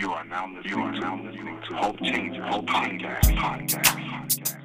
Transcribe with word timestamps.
You 0.00 0.10
are 0.12 0.24
now 0.24 0.46
listening, 0.46 0.78
you 0.78 0.82
are 0.82 0.92
now 0.92 1.22
listening 1.22 1.60
to 1.68 1.74
Hope 1.76 1.98
Changer 1.98 2.42
Hope 2.44 2.64
Podcast. 2.64 3.20
Podcast. 3.36 4.56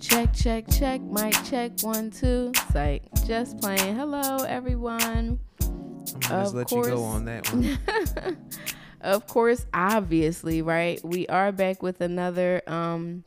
Check, 0.00 0.32
check, 0.32 0.64
check, 0.70 1.02
mic 1.02 1.34
check, 1.44 1.72
one, 1.82 2.10
two. 2.10 2.50
It's 2.54 2.74
like 2.74 3.02
just 3.24 3.58
playing. 3.58 3.96
Hello, 3.96 4.44
everyone. 4.44 5.38
I'm 5.62 6.20
just 6.20 6.30
Of 6.30 6.54
let 6.54 6.70
you 6.70 6.82
go 6.82 6.96
course. 6.96 7.00
on 7.00 7.24
that 7.24 7.52
one. 7.52 8.38
of 9.00 9.26
course, 9.26 9.64
obviously, 9.72 10.60
right? 10.60 11.02
We 11.02 11.26
are 11.28 11.50
back 11.50 11.82
with 11.82 12.00
another 12.02 12.60
um 12.66 13.24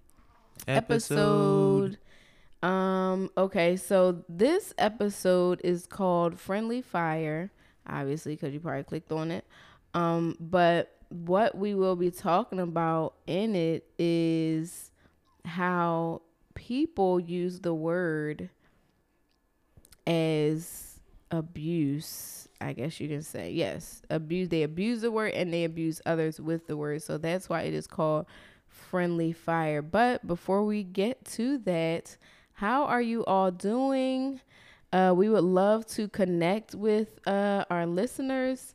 episode. 0.68 1.98
Um, 2.62 3.30
okay, 3.38 3.76
so 3.76 4.24
this 4.30 4.74
episode 4.78 5.62
is 5.64 5.86
called 5.88 6.40
Friendly 6.40 6.82
Fire, 6.82 7.52
obviously, 7.88 8.36
because 8.36 8.54
you 8.54 8.60
probably 8.60 8.84
clicked 8.84 9.12
on 9.12 9.32
it. 9.32 9.46
Um, 9.94 10.36
but 10.40 10.96
what 11.10 11.58
we 11.58 11.74
will 11.74 11.96
be 11.96 12.12
talking 12.12 12.60
about 12.60 13.16
in 13.26 13.56
it 13.56 13.90
is 13.98 14.92
how 15.46 16.22
people 16.56 17.20
use 17.20 17.62
the 17.62 17.74
word 17.74 18.50
as 20.08 21.00
abuse. 21.30 22.48
I 22.60 22.74
guess 22.74 23.00
you 23.00 23.08
can 23.08 23.22
say 23.22 23.52
yes, 23.52 24.02
abuse. 24.10 24.50
They 24.50 24.64
abuse 24.64 25.02
the 25.02 25.12
word 25.12 25.34
and 25.34 25.54
they 25.54 25.64
abuse 25.64 26.02
others 26.08 26.42
with 26.42 26.66
the 26.66 26.76
word. 26.76 27.04
So 27.04 27.20
that's 27.20 27.50
why 27.50 27.62
it 27.64 27.74
is 27.76 27.86
called 27.86 28.26
friendly 28.68 29.32
fire. 29.34 29.84
But 29.84 30.26
before 30.26 30.64
we 30.64 30.84
get 30.84 31.24
to 31.34 31.60
that, 31.60 32.18
how 32.54 32.86
are 32.86 33.02
you 33.02 33.24
all 33.26 33.52
doing? 33.52 34.42
Uh, 34.92 35.14
we 35.16 35.30
would 35.30 35.44
love 35.44 35.86
to 35.86 36.08
connect 36.08 36.74
with 36.74 37.20
uh, 37.28 37.66
our 37.70 37.86
listeners. 37.86 38.74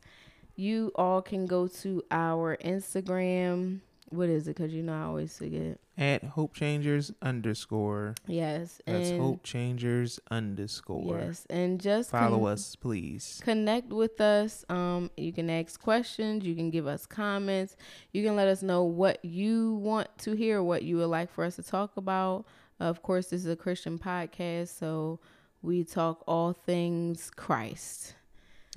You 0.55 0.93
all 0.95 1.23
can 1.23 1.47
go 1.47 1.67
to 1.67 2.05
our 2.11 2.57
Instagram. 2.59 3.81
What 4.13 4.29
is 4.29 4.47
it? 4.47 4.57
Because 4.57 4.73
you 4.73 4.83
know 4.83 4.95
I 4.95 5.03
always 5.05 5.37
forget. 5.37 5.79
At 5.97 6.25
Hope 6.25 6.55
Changers 6.55 7.13
underscore. 7.21 8.15
Yes. 8.27 8.81
That's 8.87 9.11
and, 9.11 9.21
Hope 9.21 9.43
Changers 9.43 10.21
underscore. 10.31 11.19
Yes. 11.19 11.47
And 11.51 11.81
just 11.81 12.11
Follow 12.11 12.41
con- 12.41 12.53
us, 12.53 12.77
please. 12.77 13.41
connect 13.45 13.93
with 13.93 14.21
us. 14.21 14.65
Um, 14.69 15.11
you 15.17 15.33
can 15.33 15.51
ask 15.51 15.81
questions. 15.81 16.45
You 16.45 16.55
can 16.55 16.71
give 16.71 16.87
us 16.87 17.07
comments. 17.07 17.77
You 18.13 18.25
can 18.25 18.37
let 18.37 18.49
us 18.49 18.63
know 18.63 18.85
what 18.85 19.25
you 19.25 19.75
want 19.75 20.09
to 20.19 20.33
hear, 20.33 20.63
what 20.63 20.83
you 20.83 20.97
would 20.99 21.07
like 21.07 21.31
for 21.31 21.45
us 21.45 21.57
to 21.57 21.63
talk 21.63 21.97
about. 21.97 22.47
Of 22.81 23.03
course, 23.03 23.29
this 23.29 23.45
is 23.45 23.51
a 23.51 23.57
Christian 23.57 23.99
podcast, 23.99 24.77
so 24.79 25.21
we 25.63 25.85
talk 25.85 26.25
all 26.27 26.53
things 26.53 27.31
Christ. 27.37 28.15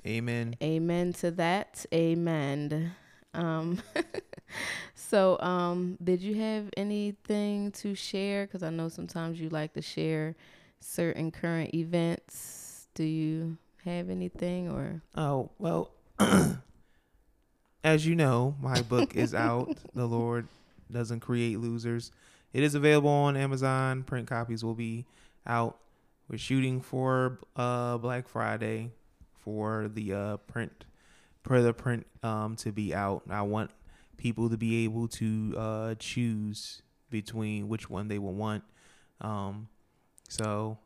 Amen. 0.05 0.55
Amen 0.61 1.13
to 1.13 1.31
that. 1.31 1.85
Amen. 1.93 2.91
Um, 3.35 3.81
so, 4.95 5.39
um, 5.39 5.97
did 6.03 6.21
you 6.21 6.35
have 6.35 6.69
anything 6.77 7.71
to 7.73 7.95
share? 7.95 8.45
Because 8.45 8.63
I 8.63 8.69
know 8.69 8.89
sometimes 8.89 9.39
you 9.39 9.49
like 9.49 9.73
to 9.73 9.81
share 9.81 10.35
certain 10.79 11.31
current 11.31 11.73
events. 11.73 12.87
Do 12.93 13.03
you 13.03 13.57
have 13.83 14.09
anything 14.09 14.69
or? 14.69 15.01
Oh, 15.15 15.51
well, 15.59 15.91
as 17.83 18.05
you 18.05 18.15
know, 18.15 18.55
my 18.61 18.81
book 18.81 19.15
is 19.15 19.33
out. 19.33 19.77
the 19.93 20.07
Lord 20.07 20.47
doesn't 20.91 21.19
create 21.19 21.59
losers. 21.59 22.11
It 22.53 22.63
is 22.63 22.75
available 22.75 23.09
on 23.09 23.35
Amazon. 23.35 24.03
Print 24.03 24.27
copies 24.27 24.63
will 24.63 24.75
be 24.75 25.05
out. 25.45 25.77
We're 26.29 26.37
shooting 26.37 26.81
for 26.81 27.39
uh 27.55 27.97
Black 27.97 28.27
Friday 28.27 28.91
for 29.39 29.89
the 29.93 30.13
uh 30.13 30.37
print 30.37 30.85
for 31.45 31.61
the 31.61 31.73
print 31.73 32.05
um 32.23 32.55
to 32.57 32.71
be 32.71 32.93
out. 32.93 33.23
I 33.29 33.43
want 33.43 33.71
people 34.17 34.49
to 34.49 34.57
be 34.57 34.83
able 34.85 35.07
to 35.09 35.53
uh 35.57 35.95
choose 35.95 36.81
between 37.09 37.67
which 37.67 37.89
one 37.89 38.07
they 38.07 38.17
will 38.19 38.33
want. 38.33 38.63
Um 39.21 39.67
so 40.27 40.79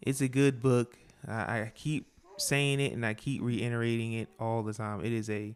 it's 0.00 0.20
a 0.20 0.28
good 0.28 0.62
book. 0.62 0.96
I, 1.28 1.60
I 1.60 1.72
keep 1.74 2.06
saying 2.38 2.80
it 2.80 2.92
and 2.92 3.04
I 3.04 3.14
keep 3.14 3.42
reiterating 3.42 4.14
it 4.14 4.28
all 4.40 4.62
the 4.62 4.72
time. 4.72 5.04
It 5.04 5.12
is 5.12 5.28
a 5.28 5.54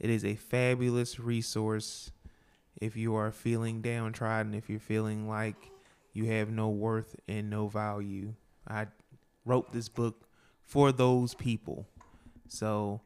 it 0.00 0.10
is 0.10 0.24
a 0.24 0.34
fabulous 0.34 1.20
resource 1.20 2.10
if 2.80 2.96
you 2.96 3.14
are 3.14 3.30
feeling 3.30 3.80
downtrodden, 3.80 4.54
if 4.54 4.68
you're 4.68 4.80
feeling 4.80 5.28
like 5.28 5.70
you 6.12 6.24
have 6.26 6.50
no 6.50 6.68
worth 6.68 7.14
and 7.28 7.48
no 7.48 7.68
value. 7.68 8.34
I 8.66 8.88
wrote 9.44 9.72
this 9.72 9.88
book 9.88 10.26
for 10.64 10.90
those 10.90 11.34
people. 11.34 11.86
So 12.48 13.00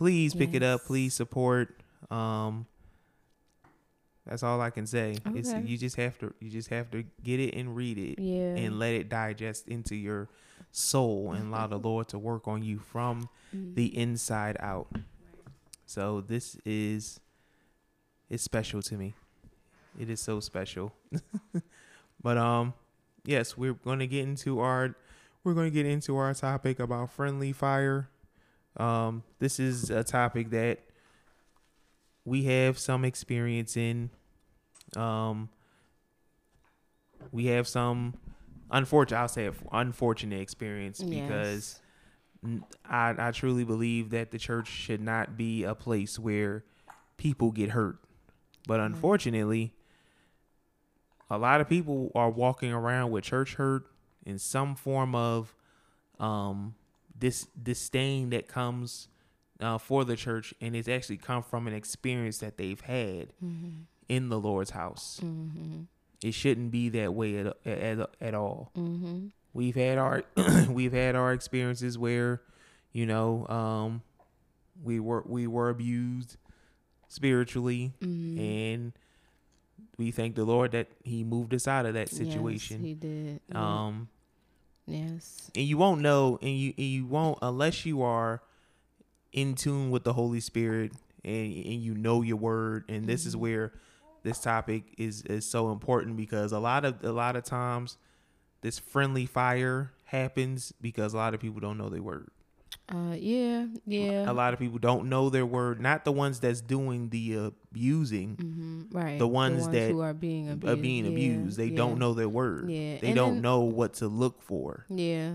please 0.00 0.34
pick 0.34 0.54
it 0.54 0.62
up, 0.62 0.84
please 0.86 1.12
support. 1.14 1.76
Um 2.10 2.66
that's 4.26 4.42
all 4.42 4.60
I 4.60 4.70
can 4.70 4.86
say. 4.86 5.16
It's 5.34 5.52
you 5.64 5.76
just 5.78 5.96
have 5.96 6.18
to 6.18 6.32
you 6.40 6.50
just 6.50 6.68
have 6.70 6.90
to 6.92 7.04
get 7.22 7.40
it 7.40 7.54
and 7.54 7.74
read 7.76 7.98
it 7.98 8.18
Yeah. 8.18 8.54
and 8.56 8.78
let 8.78 8.94
it 8.94 9.08
digest 9.08 9.68
into 9.68 9.94
your 9.96 10.28
soul 10.72 11.32
and 11.32 11.48
allow 11.48 11.66
the 11.66 11.78
Lord 11.78 12.08
to 12.08 12.18
work 12.18 12.46
on 12.48 12.62
you 12.62 12.78
from 12.78 13.28
Mm. 13.54 13.74
the 13.74 13.86
inside 13.98 14.56
out. 14.60 14.86
So 15.86 16.20
this 16.20 16.56
is 16.64 17.18
it's 18.28 18.42
special 18.44 18.80
to 18.82 18.96
me. 18.96 19.14
It 19.98 20.08
is 20.08 20.20
so 20.20 20.38
special. 20.40 20.92
but 22.22 22.36
um 22.38 22.74
yes, 23.24 23.56
we're 23.56 23.72
going 23.74 23.98
to 23.98 24.06
get 24.06 24.22
into 24.22 24.60
our 24.60 24.94
we're 25.42 25.54
going 25.54 25.66
to 25.70 25.74
get 25.74 25.86
into 25.86 26.16
our 26.16 26.32
topic 26.34 26.78
about 26.78 27.10
friendly 27.10 27.52
fire. 27.52 28.08
Um 28.76 29.22
this 29.38 29.58
is 29.60 29.90
a 29.90 30.04
topic 30.04 30.50
that 30.50 30.80
we 32.24 32.44
have 32.44 32.78
some 32.78 33.04
experience 33.04 33.76
in. 33.76 34.10
Um 34.96 35.48
we 37.32 37.46
have 37.46 37.66
some 37.68 38.14
unfortunate 38.70 39.18
I'll 39.18 39.28
say 39.28 39.50
unfortunate 39.72 40.40
experience 40.40 41.02
because 41.02 41.80
I, 42.88 43.14
I 43.18 43.30
truly 43.32 43.64
believe 43.64 44.10
that 44.10 44.30
the 44.30 44.38
church 44.38 44.68
should 44.68 45.00
not 45.00 45.36
be 45.36 45.64
a 45.64 45.74
place 45.74 46.18
where 46.18 46.64
people 47.18 47.50
get 47.50 47.70
hurt. 47.70 47.98
But 48.66 48.80
unfortunately, 48.80 49.74
a 51.28 51.36
lot 51.38 51.60
of 51.60 51.68
people 51.68 52.10
are 52.14 52.30
walking 52.30 52.72
around 52.72 53.10
with 53.10 53.24
church 53.24 53.54
hurt 53.54 53.84
in 54.24 54.38
some 54.38 54.74
form 54.74 55.14
of 55.14 55.54
um 56.18 56.74
this 57.20 57.46
disdain 57.62 58.30
that 58.30 58.48
comes 58.48 59.08
uh, 59.60 59.76
for 59.78 60.04
the 60.04 60.16
church 60.16 60.54
and 60.60 60.74
it's 60.74 60.88
actually 60.88 61.18
come 61.18 61.42
from 61.42 61.66
an 61.66 61.74
experience 61.74 62.38
that 62.38 62.56
they've 62.56 62.80
had 62.80 63.32
Mhm. 63.44 63.84
in 64.08 64.28
the 64.30 64.40
Lord's 64.40 64.70
house. 64.70 65.20
Mhm. 65.22 65.86
It 66.22 66.32
shouldn't 66.32 66.70
be 66.70 66.88
that 66.90 67.14
way 67.14 67.36
at 67.38 67.46
at, 67.66 68.10
at 68.20 68.34
all 68.34 68.70
Mhm. 68.76 69.30
we've 69.52 69.74
had 69.76 69.98
our 69.98 70.24
we've 70.68 70.92
had 70.92 71.14
our 71.14 71.32
experiences 71.32 71.96
where 71.98 72.40
you 72.92 73.04
know 73.06 73.46
um 73.48 74.02
we 74.82 74.98
were 74.98 75.22
we 75.26 75.46
were 75.46 75.68
abused 75.68 76.36
spiritually 77.08 77.92
Mhm. 78.00 78.38
and 78.38 78.92
we 79.98 80.10
thank 80.10 80.34
the 80.36 80.44
lord 80.44 80.70
that 80.72 80.88
he 81.04 81.24
moved 81.24 81.52
us 81.52 81.66
out 81.68 81.84
of 81.86 81.94
that 81.94 82.10
Yes, 82.10 82.16
situation 82.16 82.82
he 82.82 82.94
did. 82.94 83.40
Um 83.54 84.08
yes. 84.90 85.50
and 85.54 85.64
you 85.64 85.76
won't 85.78 86.00
know 86.00 86.38
and 86.42 86.50
you 86.56 86.74
and 86.76 86.86
you 86.86 87.06
won't 87.06 87.38
unless 87.42 87.84
you 87.86 88.02
are 88.02 88.42
in 89.32 89.54
tune 89.54 89.90
with 89.90 90.04
the 90.04 90.12
holy 90.12 90.40
spirit 90.40 90.92
and 91.24 91.46
and 91.54 91.82
you 91.82 91.94
know 91.94 92.22
your 92.22 92.36
word 92.36 92.84
and 92.88 93.06
this 93.06 93.26
is 93.26 93.34
Mhm. 93.36 93.40
where 93.40 93.72
this 94.22 94.40
topic 94.40 94.82
is 94.98 95.22
is 95.22 95.48
so 95.48 95.70
important 95.72 96.16
because 96.16 96.52
a 96.52 96.58
lot 96.58 96.84
of 96.84 97.02
a 97.04 97.12
lot 97.12 97.36
of 97.36 97.44
times 97.44 97.96
this 98.62 98.78
friendly 98.78 99.26
fire 99.26 99.92
happens 100.04 100.72
because 100.80 101.14
a 101.14 101.16
lot 101.16 101.32
of 101.34 101.40
people 101.40 101.60
don't 101.60 101.78
know 101.78 101.88
their 101.88 102.02
word 102.02 102.30
Uh. 102.90 103.14
Yeah. 103.16 103.66
Yeah. 103.86 104.30
a 104.30 104.32
lot 104.34 104.52
of 104.52 104.58
people 104.58 104.78
don't 104.78 105.08
know 105.08 105.30
their 105.30 105.46
word 105.46 105.80
not 105.80 106.04
the 106.04 106.12
ones 106.12 106.40
that's 106.40 106.60
doing 106.60 107.08
the 107.10 107.34
abusing 107.34 108.36
Mm-hmm. 108.36 108.82
Right. 108.98 109.18
the 109.18 109.28
ones 109.28 109.68
that 109.68 109.90
who 109.92 110.00
are 110.00 110.12
being 110.14 110.48
are 110.48 110.52
abused. 110.54 110.82
being 110.82 111.04
Yeah, 111.04 111.10
abused 111.12 111.56
they 111.56 111.66
yeah. 111.66 111.76
don't 111.76 111.98
know 111.98 112.14
their 112.14 112.28
word 112.28 112.68
Yeah. 112.70 112.98
they 113.00 113.08
and 113.08 113.16
don't 113.16 113.34
then- 113.34 113.42
know 113.42 113.60
what 113.60 113.94
to 113.94 114.08
look 114.08 114.42
for 114.42 114.86
Yeah. 114.88 115.34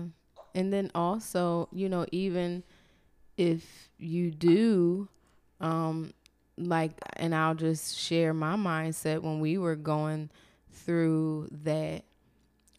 And 0.54 0.72
then 0.72 0.90
also, 0.94 1.68
you 1.70 1.88
know, 1.90 2.06
even 2.12 2.62
if 3.36 3.90
you 3.98 4.30
do, 4.30 5.06
um, 5.60 6.14
like, 6.56 6.92
and 7.18 7.34
I'll 7.34 7.54
just 7.54 7.98
share 7.98 8.32
my 8.32 8.56
mindset 8.56 9.20
when 9.20 9.40
we 9.40 9.58
were 9.58 9.76
going 9.76 10.30
through 10.72 11.48
that, 11.64 12.04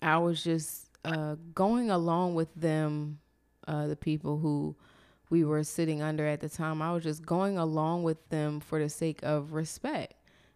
I 0.02 0.18
was 0.18 0.44
just 0.44 0.90
uh, 1.06 1.36
going 1.54 1.92
along 1.92 2.34
with 2.34 2.54
them 2.56 3.20
uh, 3.68 3.88
the 3.88 3.96
people 3.96 4.40
who 4.40 4.76
we 5.30 5.44
were 5.44 5.64
sitting 5.64 6.02
under 6.02 6.26
at 6.26 6.40
the 6.40 6.50
time. 6.50 6.82
I 6.82 6.94
was 6.94 7.04
just 7.04 7.26
going 7.26 7.58
along 7.58 8.04
with 8.04 8.30
them 8.30 8.60
for 8.60 8.80
the 8.80 8.90
sake 8.90 9.20
of 9.24 9.54
respect. 9.54 10.14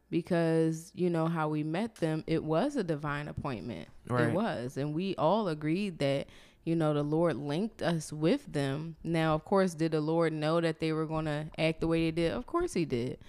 Because 0.10 0.92
you 0.94 1.10
know 1.10 1.28
how 1.28 1.48
we 1.48 1.64
met 1.64 1.96
them 1.96 2.26
it 2.28 2.44
was 2.44 2.76
a 2.76 2.84
divine 2.84 3.30
appointment. 3.30 3.88
Right. 4.10 4.28
it 4.28 4.34
was. 4.34 4.76
And 4.76 4.94
we 4.94 5.16
all 5.16 5.48
agreed 5.48 6.00
that 6.00 6.28
you 6.66 6.76
know 6.76 6.94
the 6.94 7.02
lord 7.02 7.38
linked 7.38 7.82
us 7.82 8.12
with 8.12 8.52
them. 8.52 8.98
Now 9.06 9.36
of 9.36 9.46
course 9.46 9.74
did 9.74 9.94
the 9.94 10.02
lord 10.02 10.34
know 10.34 10.60
that 10.60 10.82
they 10.82 10.92
were 10.92 11.06
going 11.06 11.26
to 11.26 11.46
act 11.58 11.80
the 11.80 11.88
way 11.88 12.06
they 12.06 12.12
did? 12.12 12.34
Of 12.34 12.46
course 12.46 12.74
he 12.74 12.84
did. 12.84 13.20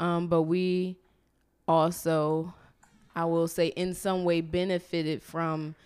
Um, 0.00 0.26
but 0.26 0.42
we 0.42 0.96
also 1.68 2.52
i 3.14 3.24
will 3.24 3.46
say 3.46 3.68
in 3.68 3.94
some 3.94 4.24
way 4.24 4.40
benefited 4.40 5.22
from 5.22 5.76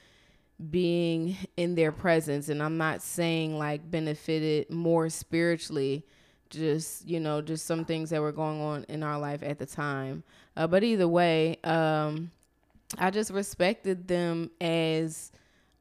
being 0.70 1.36
in 1.56 1.74
their 1.74 1.92
presence. 1.92 2.48
And 2.48 2.62
i'm 2.62 2.76
not 2.78 3.02
saying 3.02 3.58
like 3.58 3.90
benefited 3.90 4.70
more 4.70 5.08
spiritually 5.08 6.04
just 6.48 7.06
you 7.06 7.18
know 7.18 7.42
just 7.42 7.66
some 7.66 7.84
things 7.84 8.10
that 8.10 8.20
were 8.20 8.32
going 8.32 8.60
on 8.60 8.84
in 8.88 9.02
our 9.02 9.18
life 9.18 9.42
at 9.42 9.58
the 9.58 9.66
time. 9.66 10.22
Uh, 10.56 10.66
but 10.66 10.82
either 10.82 11.08
way 11.08 11.58
um 11.64 12.30
i 12.98 13.10
just 13.10 13.30
respected 13.30 14.06
them 14.06 14.50
as 14.60 15.32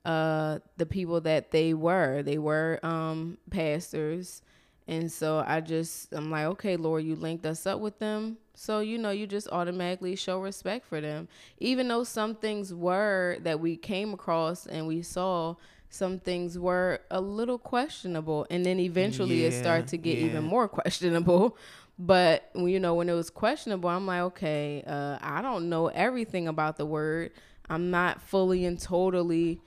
uh 0.05 0.59
the 0.77 0.85
people 0.85 1.21
that 1.21 1.51
they 1.51 1.73
were. 1.73 2.21
They 2.23 2.37
were 2.37 2.79
um 2.83 3.37
pastors 3.49 4.41
and 4.87 5.11
so 5.11 5.43
i 5.47 5.59
just 5.59 6.13
i'm 6.13 6.29
like 6.29 6.45
okay 6.45 6.75
lord 6.77 7.03
you 7.03 7.15
linked 7.15 7.45
us 7.45 7.65
up 7.65 7.79
with 7.79 7.99
them. 7.99 8.37
So 8.55 8.79
you 8.79 8.97
know 8.97 9.11
you 9.11 9.27
just 9.27 9.49
automatically 9.51 10.15
show 10.15 10.39
respect 10.39 10.85
for 10.87 11.01
them. 11.01 11.27
Even 11.59 11.87
though 11.87 12.03
some 12.03 12.35
things 12.35 12.73
were 12.73 13.37
that 13.41 13.59
we 13.59 13.75
came 13.75 14.13
across 14.13 14.65
and 14.65 14.87
we 14.87 15.01
saw 15.01 15.55
some 15.89 16.19
things 16.19 16.57
were 16.57 16.99
a 17.11 17.21
little 17.21 17.57
questionable. 17.57 18.47
And 18.49 18.65
then 18.65 18.79
eventually 18.79 19.45
it 19.45 19.53
started 19.53 19.87
to 19.89 19.97
get 19.97 20.17
yeah. 20.17 20.25
even 20.25 20.43
more 20.43 20.67
questionable. 20.79 21.57
But 21.97 22.49
you 22.55 22.79
know 22.79 22.93
when 22.95 23.07
it 23.07 23.13
was 23.13 23.29
questionable 23.29 23.89
i'm 23.89 24.05
like 24.05 24.19
okay 24.19 24.83
uh, 24.85 25.17
i 25.21 25.41
don't 25.41 25.69
know 25.69 25.87
everything 25.87 26.47
about 26.47 26.77
the 26.77 26.85
word. 26.85 27.31
I'm 27.69 27.89
not 27.89 28.21
fully 28.21 28.65
and 28.65 28.79
totally 28.79 29.59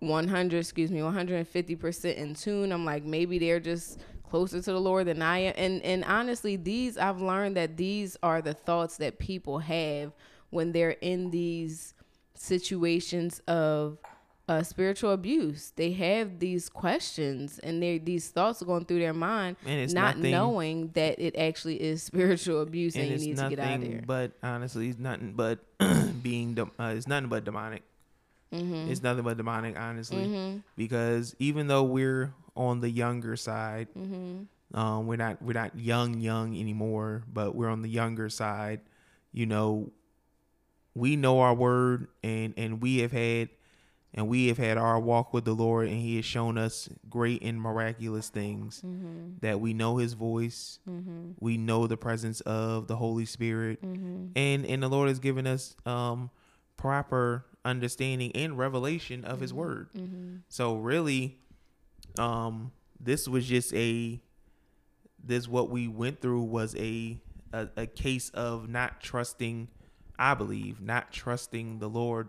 100 0.00 0.58
excuse 0.58 0.90
me 0.90 1.00
150% 1.00 2.14
in 2.16 2.34
tune. 2.34 2.70
I'm 2.70 2.84
like 2.84 3.04
maybe 3.04 3.38
they're 3.38 3.60
just 3.60 3.98
closer 4.30 4.62
to 4.62 4.72
the 4.72 4.80
lord 4.80 5.06
than 5.06 5.20
i 5.22 5.38
am. 5.38 5.54
And 5.56 5.82
and 5.82 6.04
honestly 6.04 6.56
these 6.56 6.96
i've 6.96 7.20
learned 7.20 7.56
that 7.56 7.76
these 7.76 8.16
are 8.22 8.40
the 8.40 8.54
thoughts 8.54 8.96
that 8.98 9.18
people 9.18 9.58
have 9.58 10.12
when 10.50 10.72
they're 10.72 10.96
in 11.00 11.30
these 11.30 11.94
situations 12.34 13.40
of 13.46 13.98
uh, 14.48 14.64
spiritual 14.64 15.12
abuse. 15.12 15.72
They 15.76 15.92
have 15.92 16.40
these 16.40 16.68
questions 16.68 17.60
and 17.60 17.80
they 17.80 17.98
these 17.98 18.30
thoughts 18.30 18.60
are 18.60 18.64
going 18.64 18.84
through 18.84 18.98
their 18.98 19.14
mind 19.14 19.56
And 19.64 19.78
it's 19.78 19.92
not 19.92 20.16
nothing- 20.16 20.32
knowing 20.32 20.88
that 20.94 21.20
it 21.20 21.36
actually 21.36 21.80
is 21.80 22.02
spiritual 22.12 22.60
abuse 22.62 22.96
and, 22.96 23.12
and 23.12 23.20
you 23.20 23.28
need 23.28 23.36
to 23.36 23.48
get 23.50 23.58
out 23.60 23.74
of 23.76 23.88
there. 23.88 24.02
but 24.04 24.32
honestly 24.42 24.88
it's 24.88 24.98
nothing 24.98 25.34
but 25.36 25.60
being 26.22 26.54
dem- 26.54 26.72
uh, 26.80 26.94
it's 26.96 27.06
nothing 27.06 27.28
but 27.28 27.44
demonic. 27.44 27.82
Mm-hmm. 28.52 28.90
it's 28.90 29.00
nothing 29.04 29.22
but 29.22 29.36
demonic 29.36 29.78
honestly. 29.78 30.60
Because 30.76 31.36
even 31.38 31.68
though 31.68 31.84
we're 31.84 32.32
on 32.60 32.80
the 32.80 32.90
younger 32.90 33.36
side 33.36 33.88
Mm-hmm. 33.96 34.78
um 34.78 35.06
we're 35.06 35.16
not 35.16 35.40
we're 35.42 35.52
not 35.62 35.76
young 35.78 36.20
young 36.20 36.56
anymore 36.58 37.22
but 37.32 37.54
we're 37.54 37.68
on 37.70 37.82
the 37.82 37.88
younger 37.88 38.28
side 38.28 38.80
you 39.32 39.46
know 39.46 39.90
we 40.94 41.16
know 41.16 41.40
our 41.40 41.54
word 41.54 42.08
and 42.22 42.54
and 42.56 42.82
we 42.82 42.98
have 42.98 43.12
had 43.12 43.48
and 44.12 44.26
we 44.26 44.48
have 44.48 44.58
had 44.58 44.76
our 44.76 44.98
walk 44.98 45.32
with 45.32 45.44
the 45.44 45.52
lord 45.54 45.86
and 45.88 45.96
he 46.00 46.16
has 46.16 46.24
shown 46.24 46.58
us 46.58 46.88
great 47.08 47.42
and 47.42 47.60
miraculous 47.60 48.28
things 48.28 48.82
Mm-hmm. 48.84 49.38
that 49.40 49.60
we 49.60 49.72
know 49.72 49.96
his 49.98 50.14
voice 50.14 50.78
we 51.38 51.56
know 51.56 51.86
the 51.86 51.96
presence 51.96 52.40
of 52.42 52.86
the 52.88 52.96
holy 52.96 53.24
spirit 53.24 53.80
Mm-hmm. 53.82 54.26
and 54.36 54.66
and 54.66 54.82
the 54.82 54.88
lord 54.88 55.08
has 55.08 55.18
given 55.20 55.46
us 55.46 55.76
um 55.86 56.30
proper 56.76 57.44
understanding 57.64 58.32
and 58.34 58.56
revelation 58.58 59.24
of 59.24 59.40
his 59.40 59.52
word 59.54 59.88
Mm-hmm. 59.96 60.36
so 60.48 60.76
really 60.76 61.38
um 62.20 62.70
this 63.00 63.26
was 63.26 63.46
just 63.46 63.72
a 63.74 64.20
this 65.22 65.48
what 65.48 65.70
we 65.70 65.88
went 65.88 66.20
through 66.20 66.42
was 66.42 66.76
a 66.76 67.18
a, 67.52 67.68
a 67.76 67.86
case 67.86 68.30
of 68.30 68.68
not 68.68 69.00
trusting 69.00 69.68
i 70.18 70.34
believe 70.34 70.80
not 70.80 71.10
trusting 71.12 71.78
the 71.78 71.88
lord 71.88 72.28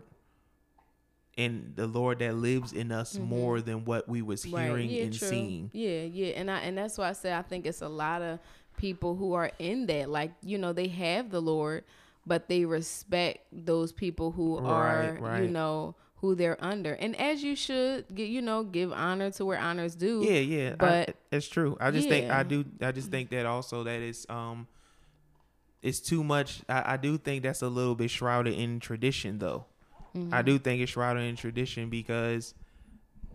and 1.38 1.72
the 1.76 1.86
lord 1.86 2.18
that 2.18 2.34
lives 2.34 2.72
in 2.72 2.92
us 2.92 3.18
more 3.18 3.60
than 3.60 3.84
what 3.84 4.08
we 4.08 4.20
was 4.22 4.42
hearing 4.42 4.88
Mm-hmm. 4.88 4.96
Yeah, 4.96 5.02
and 5.04 5.12
true. 5.18 5.28
seeing 5.28 5.70
Yeah, 5.72 6.02
yeah, 6.02 6.26
and 6.36 6.50
I 6.50 6.58
and 6.60 6.76
that's 6.76 6.98
why 6.98 7.08
I 7.08 7.12
say 7.12 7.32
I 7.34 7.42
think 7.42 7.66
it's 7.66 7.82
a 7.82 7.88
lot 7.88 8.20
of 8.22 8.38
people 8.76 9.16
who 9.16 9.32
are 9.34 9.50
in 9.58 9.86
that. 9.86 10.10
Like 10.10 10.32
you 10.42 10.58
know, 10.58 10.72
they 10.72 10.88
have 10.88 11.30
the 11.30 11.40
Lord, 11.40 11.84
but 12.26 12.48
they 12.48 12.64
respect 12.66 13.38
those 13.50 13.92
people 13.92 14.30
who 14.32 14.58
are 14.58 15.12
Right, 15.12 15.20
right. 15.20 15.42
you 15.44 15.48
know 15.48 15.94
who 16.22 16.34
they're 16.36 16.56
under, 16.64 16.94
and 16.94 17.14
as 17.20 17.42
you 17.42 17.54
should, 17.54 18.06
get 18.14 18.28
you 18.28 18.40
know, 18.40 18.62
give 18.62 18.92
honor 18.92 19.30
to 19.32 19.44
where 19.44 19.58
honors 19.58 19.94
due. 19.96 20.24
yeah 20.24 20.38
yeah 20.38 20.74
but 20.78 21.10
I, 21.10 21.14
it's 21.36 21.48
true. 21.48 21.76
I 21.80 21.90
just 21.90 22.08
think 22.08 22.30
i 22.30 22.42
do 22.44 22.64
i 22.80 22.92
just 22.92 23.10
think 23.10 23.28
that 23.30 23.44
also 23.44 23.82
that 23.84 24.00
it's 24.00 24.24
um 24.30 24.66
it's 25.82 25.98
too 25.98 26.22
much. 26.22 26.62
I, 26.68 26.94
I 26.94 26.96
do 26.96 27.18
think 27.18 27.42
that's 27.42 27.60
a 27.60 27.68
little 27.68 27.96
bit 27.96 28.08
shrouded 28.08 28.54
in 28.54 28.78
tradition 28.78 29.38
though. 29.40 29.66
Mm-hmm. 30.14 30.32
i 30.32 30.42
do 30.42 30.58
think 30.58 30.80
it's 30.82 30.92
shrouded 30.92 31.24
in 31.24 31.36
tradition 31.36 31.88
because 31.88 32.54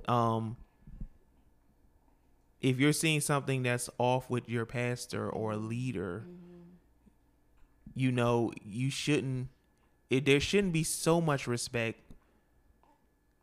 um 0.07 0.55
if 2.61 2.79
you're 2.79 2.93
seeing 2.93 3.19
something 3.19 3.63
that's 3.63 3.89
off 3.97 4.29
with 4.29 4.47
your 4.47 4.65
pastor 4.65 5.27
or 5.29 5.53
a 5.53 5.57
leader 5.57 6.23
you 7.95 8.11
know 8.11 8.51
you 8.63 8.91
shouldn't 8.91 9.49
it, 10.09 10.25
there 10.25 10.39
shouldn't 10.39 10.71
be 10.71 10.83
so 10.83 11.19
much 11.19 11.47
respect 11.47 11.99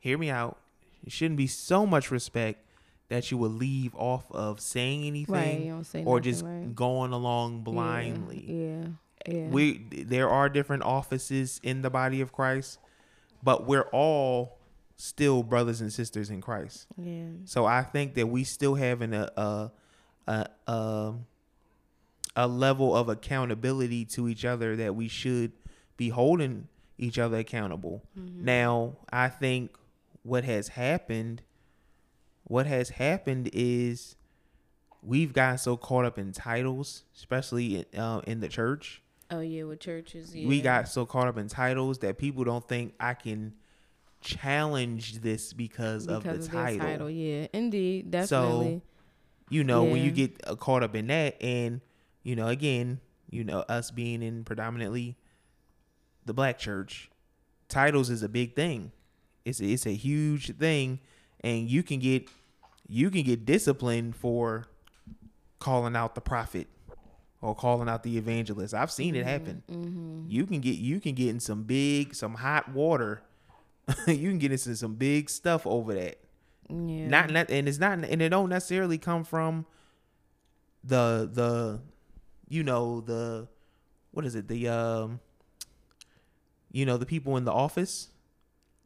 hear 0.05 0.17
me 0.19 0.31
out 0.31 0.55
it 1.05 1.13
shouldn't 1.13 1.37
be 1.37 1.47
so 1.47 1.85
much 1.87 2.11
respect 2.11 2.59
that 3.09 3.31
you 3.31 3.37
would 3.39 3.53
leave 3.53 3.95
off 3.97 4.25
of 4.31 4.61
saying 4.61 5.05
anything 5.05 5.35
Right, 5.77 5.87
say 5.87 6.05
or 6.05 6.17
nothing, 6.19 6.23
just 6.33 6.45
right. 6.45 6.75
going 6.75 7.13
along 7.13 7.63
blindly 7.63 8.45
Yeah, 8.47 8.87
yeah. 9.35 9.49
we 9.49 9.65
there 10.15 10.29
are 10.29 10.49
different 10.49 10.83
offices 10.85 11.61
in 11.63 11.83
the 11.83 11.91
body 11.91 12.21
of 12.21 12.33
Christ, 12.33 12.79
but 13.43 13.67
we're 13.67 13.89
all 13.93 14.59
still 14.97 15.43
brothers 15.43 15.81
and 15.81 15.93
sisters 15.93 16.31
in 16.31 16.41
Christ. 16.41 16.87
yeah. 16.97 17.27
So 17.45 17.67
I 17.67 17.83
think 17.83 18.15
that 18.15 18.27
we 18.29 18.45
still 18.45 18.75
having 18.77 19.13
a 19.13 19.31
a 19.37 19.71
a, 20.27 20.47
a, 20.67 21.15
a 22.37 22.47
level 22.49 22.97
of 22.97 23.09
accountability 23.11 24.05
to 24.07 24.29
each 24.29 24.45
other 24.47 24.77
that 24.77 24.95
we 24.95 25.09
should 25.09 25.53
be 25.99 26.09
holding 26.09 26.69
each 26.97 27.19
other 27.19 27.37
accountable. 27.39 28.03
Now, 28.17 28.97
I 29.13 29.29
think 29.29 29.71
what 30.25 30.43
has 30.43 30.69
happened 30.69 31.43
what 32.45 32.67
has 32.67 32.91
happened 32.91 33.49
is 33.53 34.17
we've 35.03 35.33
gotten 35.33 35.59
so 35.59 35.77
caught 35.77 36.05
up 36.05 36.19
in 36.19 36.33
titles, 36.33 37.05
especially 37.17 37.85
in, 37.93 37.99
uh, 37.99 38.21
in 38.27 38.41
the 38.41 38.49
church. 38.49 39.03
Oh 39.31 39.41
yeah, 39.41 39.65
with 39.65 39.81
churches. 39.81 40.35
Yeah. 40.35 40.47
We 40.47 40.61
got 40.61 40.89
so 40.89 41.07
caught 41.07 41.29
up 41.29 41.39
in 41.39 41.49
titles 41.49 41.99
that 41.99 42.19
people 42.19 42.45
don't 42.45 42.67
think 42.67 42.95
I 43.01 43.15
can 43.15 43.55
challenge 44.21 45.21
this 45.21 45.53
because, 45.53 46.07
of 46.07 46.23
the 46.23 46.33
because 46.33 46.49
title. 46.49 46.79
title. 46.81 47.11
Yeah, 47.11 47.47
indeed, 47.53 48.11
definitely. 48.11 48.77
So, 48.77 48.83
you 49.51 49.65
know, 49.65 49.85
when 49.85 50.03
you 50.03 50.11
get 50.11 50.41
uh, 50.47 50.55
caught 50.57 50.83
up 50.83 50.95
in 50.95 51.07
that, 51.09 51.43
and 51.43 51.81
you 52.23 52.37
know, 52.37 52.49
again, 52.49 53.01
you 53.31 53.45
know, 53.45 53.61
us 53.61 53.91
being 53.91 54.23
in 54.23 54.45
predominantly 54.45 55.17
the 56.27 56.35
black 56.35 56.59
church, 56.59 57.11
titles 57.69 58.11
is 58.11 58.23
a 58.23 58.29
big 58.29 58.55
thing. 58.55 58.93
It's 59.45 59.61
a, 59.61 59.65
it's 59.65 59.87
a 59.87 59.95
huge 59.95 60.57
thing, 60.57 61.01
and 61.43 61.69
you 61.69 61.83
can 61.83 61.99
get 61.99 62.29
you 62.89 63.11
can 63.11 63.23
get 63.23 63.45
disciplined 63.45 64.17
for 64.17 64.67
calling 65.59 65.97
out 65.97 66.15
the 66.15 66.21
prophet 66.21 66.67
or 67.41 67.55
calling 67.55 67.89
out 67.89 68.03
the 68.03 68.17
evangelist. 68.17 68.75
I've 68.75 68.91
seen 68.91 69.15
it 69.15 69.25
happen. 69.25 69.63
Mm-hmm. 69.71 70.25
You 70.29 70.47
can 70.47 70.61
get 70.61 70.79
you 70.79 71.01
can 71.01 71.15
get 71.15 71.29
in 71.29 71.41
some 71.41 71.65
big 71.65 72.15
some 72.15 72.35
hot 72.35 72.71
water. 72.73 73.23
you 74.07 74.31
can 74.31 74.39
get 74.39 74.51
into 74.51 74.75
some 74.77 74.95
big 74.95 75.29
stuff 75.29 75.67
over 75.67 75.95
that 75.95 76.19
yeah. 76.69 77.09
not 77.09 77.31
not 77.31 77.51
and 77.51 77.69
it's 77.69 77.79
not 77.79 78.05
and 78.05 78.23
it 78.23 78.29
don't 78.29 78.49
necessarily 78.49 78.99
come 78.99 79.25
from 79.25 79.67
the 80.83 81.29
the 81.33 81.81
you 82.49 82.63
know 82.63 83.01
the 83.01 83.49
what 84.13 84.25
is 84.25 84.35
it 84.35 84.49
the 84.49 84.69
um 84.69 85.21
you 86.73 86.87
know 86.87 86.97
the 86.97 87.07
people 87.07 87.37
in 87.37 87.45
the 87.45 87.53
office 87.53 88.09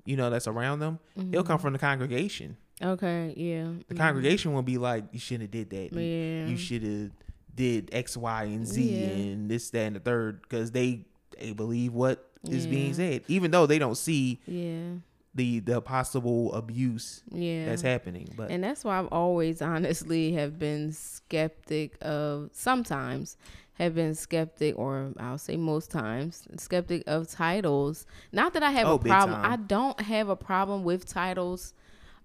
you 0.09 0.17
know 0.17 0.31
that's 0.31 0.47
around 0.49 0.79
them 0.81 0.99
it'll 1.17 1.43
come 1.45 1.57
mm-hmm. 1.57 1.63
from 1.63 1.73
the 1.75 1.79
congregation 1.79 2.57
Okay. 2.81 3.35
Yeah. 3.37 3.73
the 3.89 3.95
congregation 3.97 4.53
will 4.55 4.63
be 4.63 4.79
like 4.79 5.05
you 5.13 5.19
shouldn't 5.19 5.43
have 5.43 5.51
did 5.51 5.71
that 5.71 5.93
You- 5.93 6.01
Yeah. 6.01 6.47
you 6.47 6.57
should 6.57 6.83
have 6.85 7.11
did 7.55 7.91
x 7.93 8.17
y 8.17 8.45
and 8.45 8.67
z 8.67 9.01
Yeah. 9.01 9.07
and 9.09 9.51
this 9.51 9.71
that 9.71 9.87
and 9.89 9.97
the 9.97 10.01
third 10.01 10.43
because 10.43 10.71
they 10.71 11.05
they 11.39 11.53
believe 11.53 11.93
what 11.93 12.25
is 12.49 12.67
being 12.69 12.95
said 12.95 13.23
even 13.29 13.51
though 13.51 13.67
they 13.67 13.81
don't 13.81 13.97
see 13.97 14.41
Yeah. 14.47 14.91
the 15.35 15.59
the 15.59 15.81
possible 15.83 16.55
abuse 16.55 17.23
Yeah. 17.31 17.67
that's 17.67 17.83
happening. 17.83 18.29
But 18.37 18.51
And 18.53 18.63
that's 18.63 18.85
why 18.85 18.99
I've 18.99 19.09
always 19.13 19.61
honestly 19.61 20.33
have 20.35 20.59
been 20.59 20.93
skeptic 20.93 21.99
of 22.01 22.51
sometimes 22.53 23.37
have 23.79 23.95
been 23.95 24.15
skeptic 24.15 24.77
or 24.79 25.13
I'll 25.19 25.39
say 25.39 25.57
most 25.57 25.91
times 25.91 26.47
skeptic 26.59 27.05
of 27.07 27.29
titles. 27.31 28.07
Not 28.33 28.55
that 28.55 28.63
I 28.63 28.71
have 28.73 28.89
Oh, 28.89 28.95
a 28.95 28.99
problem. 28.99 29.39
I 29.43 29.57
don't 29.57 30.01
have 30.01 30.29
a 30.29 30.37
problem 30.37 30.85
with 30.85 31.07
titles. 31.07 31.75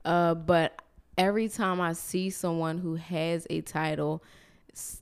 Uh 0.05 0.33
but 0.35 0.81
every 1.17 1.47
time 1.49 1.79
I 1.81 1.93
see 1.93 2.29
someone 2.29 2.79
who 2.79 2.95
has 2.95 3.47
a 3.49 3.61
title 3.61 4.23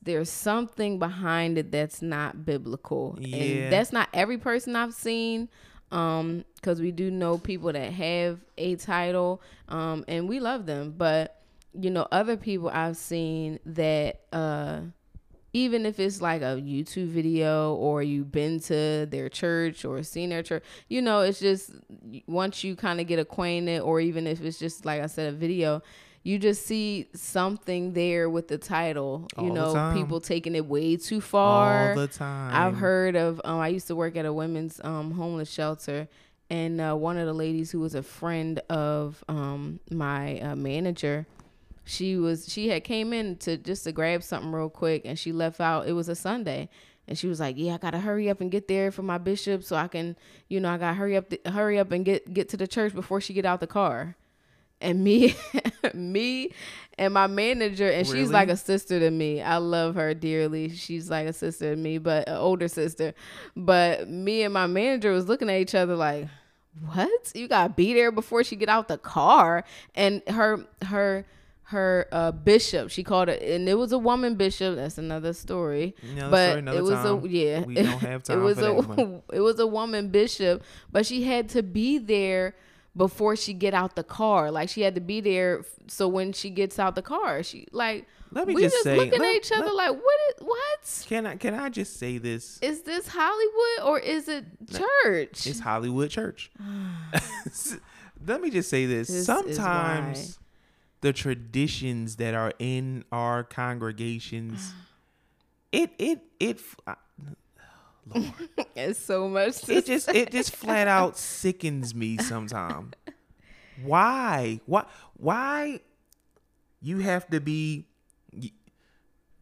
there's 0.01 0.29
something 0.29 0.99
behind 0.99 1.57
it 1.57 1.71
that's 1.71 2.01
not 2.01 2.45
biblical. 2.45 3.17
Yeah. 3.19 3.37
And 3.41 3.71
that's 3.71 3.93
not 3.93 4.09
every 4.13 4.37
person 4.37 4.75
I've 4.75 4.93
seen 4.93 5.49
um 5.91 6.45
because 6.55 6.79
we 6.81 6.91
do 6.91 7.11
know 7.11 7.37
people 7.37 7.71
that 7.71 7.91
have 7.91 8.39
a 8.57 8.75
title 8.77 9.41
um 9.67 10.05
and 10.07 10.29
we 10.29 10.39
love 10.39 10.65
them 10.65 10.93
but 10.97 11.41
you 11.73 11.89
know 11.89 12.07
other 12.13 12.37
people 12.37 12.69
i've 12.73 12.95
seen 12.95 13.59
that 13.65 14.21
uh 14.31 14.79
even 15.53 15.85
if 15.85 15.99
it's 15.99 16.21
like 16.21 16.41
a 16.41 16.55
youtube 16.61 17.07
video 17.07 17.73
or 17.75 18.01
you've 18.01 18.31
been 18.31 18.59
to 18.59 19.05
their 19.07 19.29
church 19.29 19.83
or 19.85 20.01
seen 20.03 20.29
their 20.29 20.43
church 20.43 20.63
you 20.87 21.01
know 21.01 21.21
it's 21.21 21.39
just 21.39 21.71
once 22.27 22.63
you 22.63 22.75
kind 22.75 22.99
of 22.99 23.07
get 23.07 23.19
acquainted 23.19 23.81
or 23.81 23.99
even 23.99 24.27
if 24.27 24.41
it's 24.41 24.57
just 24.59 24.85
like 24.85 25.01
i 25.01 25.05
said 25.05 25.33
a 25.33 25.35
video 25.35 25.81
you 26.23 26.37
just 26.37 26.65
see 26.67 27.07
something 27.15 27.93
there 27.93 28.29
with 28.29 28.47
the 28.47 28.57
title 28.57 29.27
you 29.37 29.49
All 29.49 29.55
know 29.55 29.93
people 29.95 30.21
taking 30.21 30.55
it 30.55 30.65
way 30.65 30.95
too 30.95 31.19
far 31.19 31.89
all 31.89 31.95
the 31.95 32.07
time, 32.07 32.53
I've 32.53 32.75
heard 32.75 33.15
of. 33.15 33.41
Um, 33.43 33.59
I 33.59 33.69
used 33.69 33.87
to 33.87 33.95
work 33.95 34.15
at 34.15 34.25
a 34.25 34.31
women's 34.31 34.79
um, 34.83 35.09
homeless 35.11 35.49
shelter, 35.49 36.07
and 36.51 36.79
uh, 36.79 36.93
one 36.93 37.17
of 37.17 37.25
the 37.25 37.33
ladies 37.33 37.71
who 37.71 37.79
was 37.79 37.95
a 37.95 38.03
friend 38.03 38.59
of 38.69 39.23
um, 39.27 39.79
my 39.89 40.39
uh, 40.41 40.55
manager, 40.55 41.25
she 41.91 42.15
was 42.15 42.51
she 42.51 42.69
had 42.69 42.83
came 42.83 43.11
in 43.11 43.35
to 43.37 43.57
just 43.57 43.83
to 43.83 43.91
grab 43.91 44.23
something 44.23 44.51
real 44.51 44.69
quick, 44.69 45.01
and 45.03 45.19
she 45.19 45.33
left 45.33 45.59
out. 45.59 45.87
It 45.87 45.93
was 45.93 46.07
a 46.07 46.15
Sunday. 46.15 46.69
And 47.07 47.17
she 47.17 47.27
was 47.27 47.39
like, 47.41 47.55
"Yeah, 47.57 47.73
I 47.73 47.77
gotta 47.77 47.99
hurry 47.99 48.29
up 48.29 48.39
and 48.39 48.49
get 48.49 48.69
there 48.69 48.91
for 48.91 49.01
my 49.01 49.17
bishop, 49.17 49.63
so 49.63 49.75
I 49.75 49.87
can, 49.89 50.15
you 50.47 50.61
know, 50.61 50.69
I 50.69 50.77
gotta 50.77 50.93
hurry 50.93 51.17
up, 51.17 51.33
hurry 51.45 51.77
up 51.77 51.91
and 51.91 52.05
get 52.05 52.33
get 52.33 52.47
to 52.49 52.57
the 52.57 52.67
church 52.67 52.93
before 52.93 53.19
she 53.19 53.33
get 53.33 53.45
out 53.45 53.59
the 53.59 53.67
car." 53.67 54.15
And 54.79 55.03
me, 55.03 55.35
me, 55.93 56.51
and 56.97 57.13
my 57.13 57.27
manager, 57.27 57.89
and 57.89 58.07
she's 58.07 58.31
like 58.31 58.49
a 58.49 58.55
sister 58.55 58.99
to 58.99 59.11
me. 59.11 59.41
I 59.41 59.57
love 59.57 59.95
her 59.95 60.13
dearly. 60.13 60.69
She's 60.69 61.09
like 61.09 61.27
a 61.27 61.33
sister 61.33 61.75
to 61.75 61.75
me, 61.75 61.97
but 61.97 62.29
an 62.29 62.37
older 62.37 62.67
sister. 62.67 63.13
But 63.55 64.07
me 64.07 64.43
and 64.43 64.53
my 64.53 64.67
manager 64.67 65.11
was 65.11 65.27
looking 65.27 65.49
at 65.49 65.59
each 65.59 65.75
other 65.75 65.95
like, 65.95 66.29
"What? 66.85 67.31
You 67.35 67.49
gotta 67.49 67.73
be 67.73 67.93
there 67.93 68.11
before 68.11 68.43
she 68.45 68.55
get 68.55 68.69
out 68.69 68.87
the 68.87 68.97
car?" 68.97 69.65
And 69.93 70.21
her, 70.27 70.65
her, 70.83 71.25
her 71.71 72.07
uh, 72.11 72.31
bishop, 72.31 72.89
she 72.89 73.03
called 73.03 73.27
it, 73.29 73.41
and 73.41 73.67
it 73.67 73.75
was 73.75 73.91
a 73.91 73.97
woman 73.97 74.35
bishop. 74.35 74.75
That's 74.75 74.97
another 74.97 75.33
story. 75.33 75.95
Another 76.13 76.29
but 76.31 76.47
story, 76.49 76.59
another 76.59 76.77
it 76.77 76.83
was 76.83 76.91
time. 76.93 77.23
a 77.23 77.27
yeah. 77.27 77.59
We 77.63 77.75
don't 77.75 77.87
have 77.99 78.23
time 78.27 78.39
it 78.39 78.41
was 78.43 78.59
a 78.59 78.73
one. 78.73 79.21
it 79.33 79.39
was 79.41 79.59
a 79.59 79.67
woman 79.67 80.09
bishop, 80.09 80.63
but 80.91 81.05
she 81.05 81.23
had 81.23 81.49
to 81.49 81.63
be 81.63 81.97
there 81.97 82.55
before 82.95 83.35
she 83.37 83.53
get 83.53 83.73
out 83.73 83.95
the 83.95 84.03
car. 84.03 84.51
Like 84.51 84.69
she 84.69 84.81
had 84.81 84.95
to 84.95 85.01
be 85.01 85.21
there 85.21 85.63
so 85.87 86.07
when 86.07 86.33
she 86.33 86.49
gets 86.49 86.77
out 86.79 86.95
the 86.95 87.01
car, 87.01 87.41
she 87.43 87.67
like 87.71 88.05
Let 88.31 88.47
me 88.47 88.53
we 88.55 88.63
just 88.63 88.75
just 88.75 88.83
say- 88.83 88.97
looking 88.97 89.19
let- 89.19 89.29
at 89.29 89.35
each 89.37 89.51
other 89.51 89.65
let- 89.71 89.91
like 89.91 90.03
what 90.03 90.19
is 90.29 90.35
what? 90.45 91.05
Can 91.07 91.25
I 91.25 91.35
can 91.37 91.53
I 91.53 91.69
just 91.69 91.97
say 91.97 92.17
this? 92.17 92.59
Is 92.61 92.81
this 92.81 93.07
Hollywood 93.07 93.85
or 93.85 93.99
is 93.99 94.27
it 94.27 94.45
church? 94.71 95.47
It's 95.47 95.59
Hollywood 95.59 96.09
Church. 96.09 96.51
Let 98.27 98.41
me 98.41 98.49
just 98.51 98.69
say 98.69 98.85
this. 98.85 99.07
This 99.07 99.17
is 99.17 99.25
Sometimes 99.25 100.37
the 101.01 101.11
traditions 101.11 102.15
that 102.17 102.33
are 102.33 102.53
in 102.59 103.03
our 103.11 103.43
congregations, 103.43 104.73
it 105.71 105.91
it 105.97 106.21
it 106.39 106.59
uh, 106.87 106.95
Lord, 108.15 108.33
it's 108.75 108.99
so 108.99 109.27
much. 109.27 109.61
To 109.61 109.73
it 109.73 109.85
just 109.85 110.09
it 110.09 110.31
just 110.31 110.55
flat 110.55 110.87
out 110.87 111.17
sickens 111.17 111.93
me 111.93 112.17
sometimes. 112.17 112.93
Why? 113.83 114.59
Why? 114.65 114.85
Why? 115.17 115.79
You 116.81 116.99
have 116.99 117.27
to 117.29 117.39
be. 117.39 117.85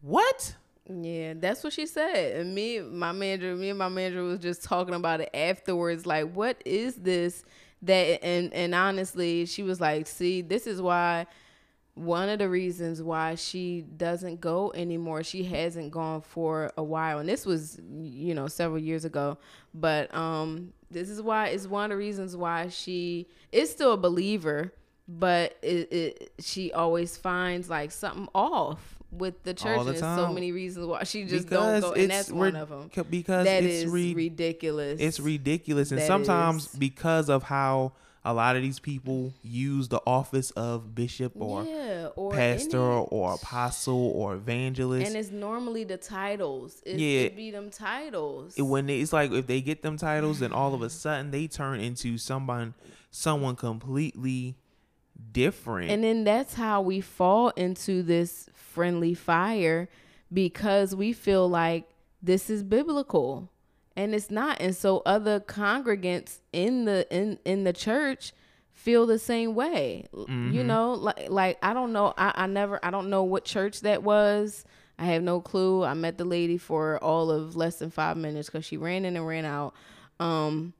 What? 0.02 0.56
Yeah, 0.88 1.34
that's 1.36 1.62
what 1.62 1.72
she 1.72 1.86
said. 1.86 2.36
And 2.36 2.54
me, 2.54 2.80
my 2.80 3.12
manager, 3.12 3.54
me 3.54 3.70
and 3.70 3.78
my 3.78 3.88
manager 3.88 4.22
was 4.22 4.40
just 4.40 4.64
talking 4.64 4.94
about 4.94 5.20
it 5.20 5.30
afterwards. 5.32 6.04
Like, 6.04 6.32
what 6.32 6.60
is 6.64 6.96
this? 6.96 7.44
That 7.82 8.22
and 8.22 8.52
and 8.52 8.74
honestly, 8.74 9.46
she 9.46 9.62
was 9.62 9.80
like, 9.80 10.06
"See, 10.06 10.42
this 10.42 10.66
is 10.66 10.82
why." 10.82 11.26
One 12.00 12.30
of 12.30 12.38
the 12.38 12.48
reasons 12.48 13.02
why 13.02 13.34
she 13.34 13.82
doesn't 13.96 14.40
go 14.40 14.72
anymore, 14.74 15.22
she 15.22 15.44
hasn't 15.44 15.90
gone 15.90 16.22
for 16.22 16.72
a 16.78 16.82
while, 16.82 17.18
and 17.18 17.28
this 17.28 17.44
was, 17.44 17.78
you 18.00 18.34
know, 18.34 18.46
several 18.46 18.78
years 18.80 19.04
ago. 19.04 19.36
But 19.74 20.14
um, 20.14 20.72
this 20.90 21.10
is 21.10 21.20
why 21.20 21.48
it's 21.48 21.66
one 21.66 21.84
of 21.84 21.90
the 21.90 21.96
reasons 21.98 22.34
why 22.36 22.68
she 22.68 23.28
is 23.52 23.70
still 23.70 23.92
a 23.92 23.96
believer, 23.98 24.72
but 25.08 25.58
it, 25.62 25.92
it 25.92 26.32
she 26.40 26.72
always 26.72 27.16
finds 27.18 27.68
like 27.68 27.90
something 27.90 28.28
off 28.34 28.96
with 29.12 29.42
the 29.42 29.52
church. 29.52 29.84
The 29.84 29.90
and 29.90 29.98
so 29.98 30.32
many 30.32 30.52
reasons 30.52 30.86
why 30.86 31.02
she 31.04 31.24
just 31.24 31.48
because 31.48 31.82
don't 31.82 31.94
go, 31.94 32.00
and 32.00 32.10
that's 32.10 32.30
one 32.30 32.56
of 32.56 32.68
them. 32.70 32.90
Because 33.10 33.44
That 33.44 33.62
it's 33.62 33.84
is 33.84 33.86
re- 33.90 34.14
ridiculous. 34.14 35.00
it's 35.00 35.20
ridiculous 35.20 35.90
and 35.90 36.00
That 36.00 36.06
sometimes 36.06 36.66
is. 36.66 36.74
because 36.76 37.28
of 37.28 37.42
how 37.42 37.92
a 38.24 38.34
lot 38.34 38.54
of 38.56 38.60
these 38.62 38.78
people 38.78 39.32
use 39.42 39.88
the 39.88 40.00
office 40.06 40.50
of 40.52 40.94
bishop 40.94 41.32
or 41.36 41.64
yeah, 41.64 42.08
or 42.16 42.32
pastor 42.32 42.78
or 42.80 43.34
apostle 43.34 44.10
or 44.14 44.34
evangelist 44.34 45.06
and 45.06 45.16
it's 45.16 45.30
normally 45.30 45.84
the 45.84 45.96
titles. 45.96 46.82
It's, 46.84 47.00
Yeah. 47.00 47.20
it 47.22 47.36
be 47.36 47.50
them 47.50 47.70
titles. 47.70 48.58
it- 48.58 48.62
when 48.62 48.90
it's 48.90 49.12
like 49.12 49.30
if 49.32 49.46
they 49.46 49.60
get 49.62 49.82
them 49.82 49.96
titles 49.96 50.40
then 50.40 50.52
all 50.52 50.74
of 50.74 50.82
a 50.82 50.90
sudden 50.90 51.30
they 51.30 51.46
turn 51.46 51.80
into 51.80 52.18
someone 52.18 52.74
someone 53.10 53.56
completely 53.56 54.56
different 55.32 55.90
And 55.90 56.02
then 56.04 56.24
that's 56.24 56.54
how 56.54 56.80
we 56.80 57.00
fall 57.00 57.50
into 57.50 58.02
this 58.02 58.48
friendly 58.54 59.14
fire 59.14 59.88
because 60.32 60.94
we 60.94 61.12
feel 61.12 61.48
like 61.48 61.88
this 62.22 62.48
is 62.50 62.62
biblical 62.62 63.50
and 64.00 64.14
it's 64.14 64.30
not. 64.30 64.60
And 64.60 64.74
so 64.74 65.02
other 65.06 65.40
congregants 65.40 66.38
in 66.52 66.84
the 66.86 67.06
in 67.10 67.38
in 67.44 67.64
the 67.64 67.72
church 67.72 68.32
feel 68.72 69.06
the 69.06 69.18
same 69.18 69.54
way. 69.54 70.06
L- 70.14 70.26
You 70.52 70.64
know, 70.64 70.92
like 70.94 71.28
like 71.30 71.58
I 71.62 71.72
don't 71.74 71.92
know 71.92 72.14
I, 72.16 72.32
I 72.34 72.46
never 72.46 72.80
I 72.84 72.90
don't 72.90 73.10
know 73.10 73.24
what 73.24 73.44
church 73.44 73.80
that 73.82 74.02
was. 74.02 74.64
I 74.98 75.04
have 75.06 75.22
no 75.22 75.40
clue. 75.40 75.82
I 75.84 75.94
met 75.94 76.18
the 76.18 76.24
lady 76.24 76.58
for 76.58 76.98
all 77.02 77.30
of 77.30 77.56
less 77.56 77.78
than 77.78 77.90
5 77.90 78.16
minutes 78.16 78.50
cuz 78.50 78.64
she 78.64 78.76
ran 78.76 79.04
in 79.04 79.16
and 79.16 79.26
ran 79.26 79.44
out. 79.44 79.74
Um 80.18 80.72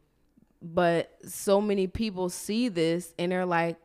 but 0.63 1.11
so 1.27 1.61
many 1.61 1.87
people 1.87 2.29
see 2.29 2.69
this 2.69 3.15
and 3.19 3.33
they're 3.33 3.47
like 3.47 3.77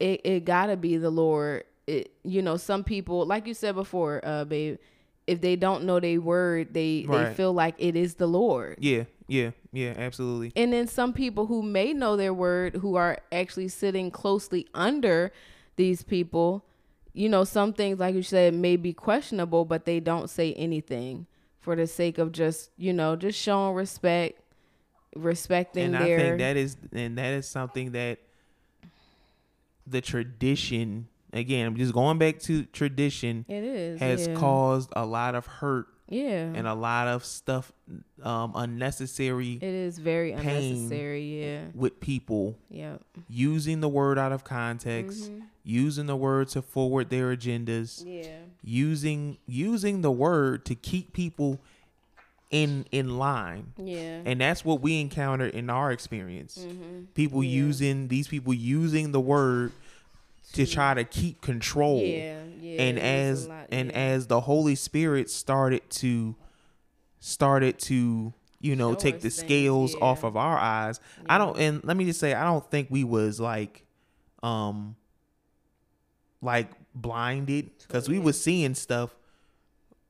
it, 0.00 0.20
it 0.24 0.44
gotta 0.44 0.76
be 0.76 0.96
the 0.96 1.10
Lord. 1.10 1.64
It 1.86 2.12
you 2.24 2.42
know, 2.42 2.56
some 2.56 2.82
people 2.84 3.26
like 3.26 3.46
you 3.46 3.54
said 3.54 3.74
before, 3.74 4.20
uh 4.24 4.44
babe, 4.44 4.78
if 5.26 5.40
they 5.40 5.56
don't 5.56 5.84
know 5.84 6.00
their 6.00 6.20
word, 6.20 6.74
they 6.74 7.06
they 7.08 7.32
feel 7.34 7.52
like 7.52 7.74
it 7.78 7.96
is 7.96 8.14
the 8.14 8.26
Lord. 8.26 8.76
yeah 8.80 9.04
yeah 9.26 9.50
yeah 9.72 9.94
absolutely 9.96 10.52
And 10.54 10.72
then 10.72 10.86
some 10.86 11.14
people 11.14 11.46
who 11.46 11.62
may 11.62 11.94
know 11.94 12.14
their 12.16 12.34
word 12.34 12.76
who 12.76 12.96
are 12.96 13.18
actually 13.32 13.68
sitting 13.68 14.10
closely 14.10 14.66
under 14.74 15.32
these 15.76 16.02
people, 16.02 16.64
you 17.14 17.28
know, 17.30 17.44
some 17.44 17.72
things 17.72 17.98
like 17.98 18.14
you 18.14 18.22
said 18.22 18.52
may 18.54 18.76
be 18.76 18.92
questionable, 18.92 19.64
but 19.64 19.86
they 19.86 19.98
don't 19.98 20.28
say 20.28 20.52
anything 20.54 21.26
for 21.58 21.74
the 21.74 21.86
sake 21.86 22.18
of 22.18 22.32
just, 22.32 22.70
you 22.76 22.92
know, 22.92 23.16
just 23.16 23.38
showing 23.40 23.74
respect, 23.74 24.40
respecting 25.16 25.94
and 25.94 25.94
their 25.94 26.18
i 26.18 26.22
think 26.22 26.38
that 26.38 26.56
is 26.56 26.76
and 26.92 27.16
that 27.16 27.32
is 27.32 27.46
something 27.46 27.92
that 27.92 28.18
the 29.86 30.00
tradition 30.00 31.06
again 31.34 31.66
i'm 31.66 31.76
just 31.76 31.92
going 31.92 32.16
back 32.18 32.38
to 32.38 32.64
tradition 32.66 33.44
it 33.48 33.62
is 33.64 34.00
has 34.00 34.26
yeah. 34.26 34.34
caused 34.34 34.90
a 34.96 35.04
lot 35.04 35.34
of 35.34 35.46
hurt 35.46 35.86
yeah. 36.08 36.52
and 36.54 36.66
a 36.66 36.74
lot 36.74 37.06
of 37.08 37.24
stuff 37.24 37.72
um 38.22 38.52
unnecessary 38.54 39.54
It 39.54 39.62
is 39.62 39.98
very 39.98 40.32
unnecessary. 40.32 41.42
Yeah. 41.42 41.60
with 41.74 41.98
people 42.00 42.56
Yep. 42.70 43.02
using 43.28 43.80
the 43.80 43.88
word 43.88 44.18
out 44.18 44.30
of 44.32 44.44
context 44.44 45.30
Mm-hmm. 45.30 45.40
using 45.64 46.06
the 46.06 46.16
word 46.16 46.48
to 46.48 46.62
forward 46.62 47.08
their 47.10 47.34
agendas 47.36 48.02
Yeah. 48.06 48.36
using 48.62 49.38
using 49.46 50.02
the 50.02 50.12
word 50.12 50.64
to 50.66 50.74
keep 50.74 51.12
people 51.14 51.58
in 52.50 52.84
in 52.92 53.18
line 53.18 53.72
Yeah. 53.78 54.20
and 54.24 54.40
that's 54.40 54.64
what 54.64 54.80
we 54.80 55.00
encounter 55.00 55.46
in 55.46 55.68
our 55.70 55.90
experience 55.90 56.58
Mm-hmm. 56.58 57.04
people 57.14 57.42
Yeah. 57.42 57.50
using 57.66 58.08
these 58.08 58.28
people 58.28 58.54
using 58.54 59.12
the 59.12 59.20
word 59.20 59.72
to 60.54 60.66
try 60.66 60.94
to 60.94 61.04
keep 61.04 61.40
control 61.40 62.00
yeah. 62.00 62.38
Yeah. 62.60 62.82
and 62.82 62.98
it 62.98 63.04
is 63.04 63.04
a 63.04 63.42
as 63.42 63.48
lot, 63.48 63.66
and 63.70 63.90
yeah. 63.90 63.96
as 63.96 64.26
the 64.26 64.40
holy 64.40 64.74
spirit 64.74 65.30
started 65.30 65.88
to 65.90 66.34
started 67.20 67.78
to 67.80 68.32
you 68.60 68.74
know, 68.76 68.92
Show 68.92 68.98
take 69.00 69.20
the 69.20 69.30
scales 69.30 69.94
off 69.96 70.24
of 70.24 70.38
our 70.38 70.56
eyes. 70.56 70.98
I 71.28 71.36
don't 71.36 71.58
and 71.58 71.84
let 71.84 71.96
me 71.98 72.06
just 72.06 72.18
say 72.18 72.32
I 72.32 72.44
don't 72.44 72.68
think 72.70 72.88
we 72.90 73.04
was 73.04 73.38
like 73.38 73.84
um 74.42 74.96
like 76.40 76.70
blinded 76.94 77.70
cuz 77.88 78.08
we 78.08 78.16
Yeah. 78.18 78.22
was 78.24 78.40
seeing 78.40 78.74
stuff 78.74 79.14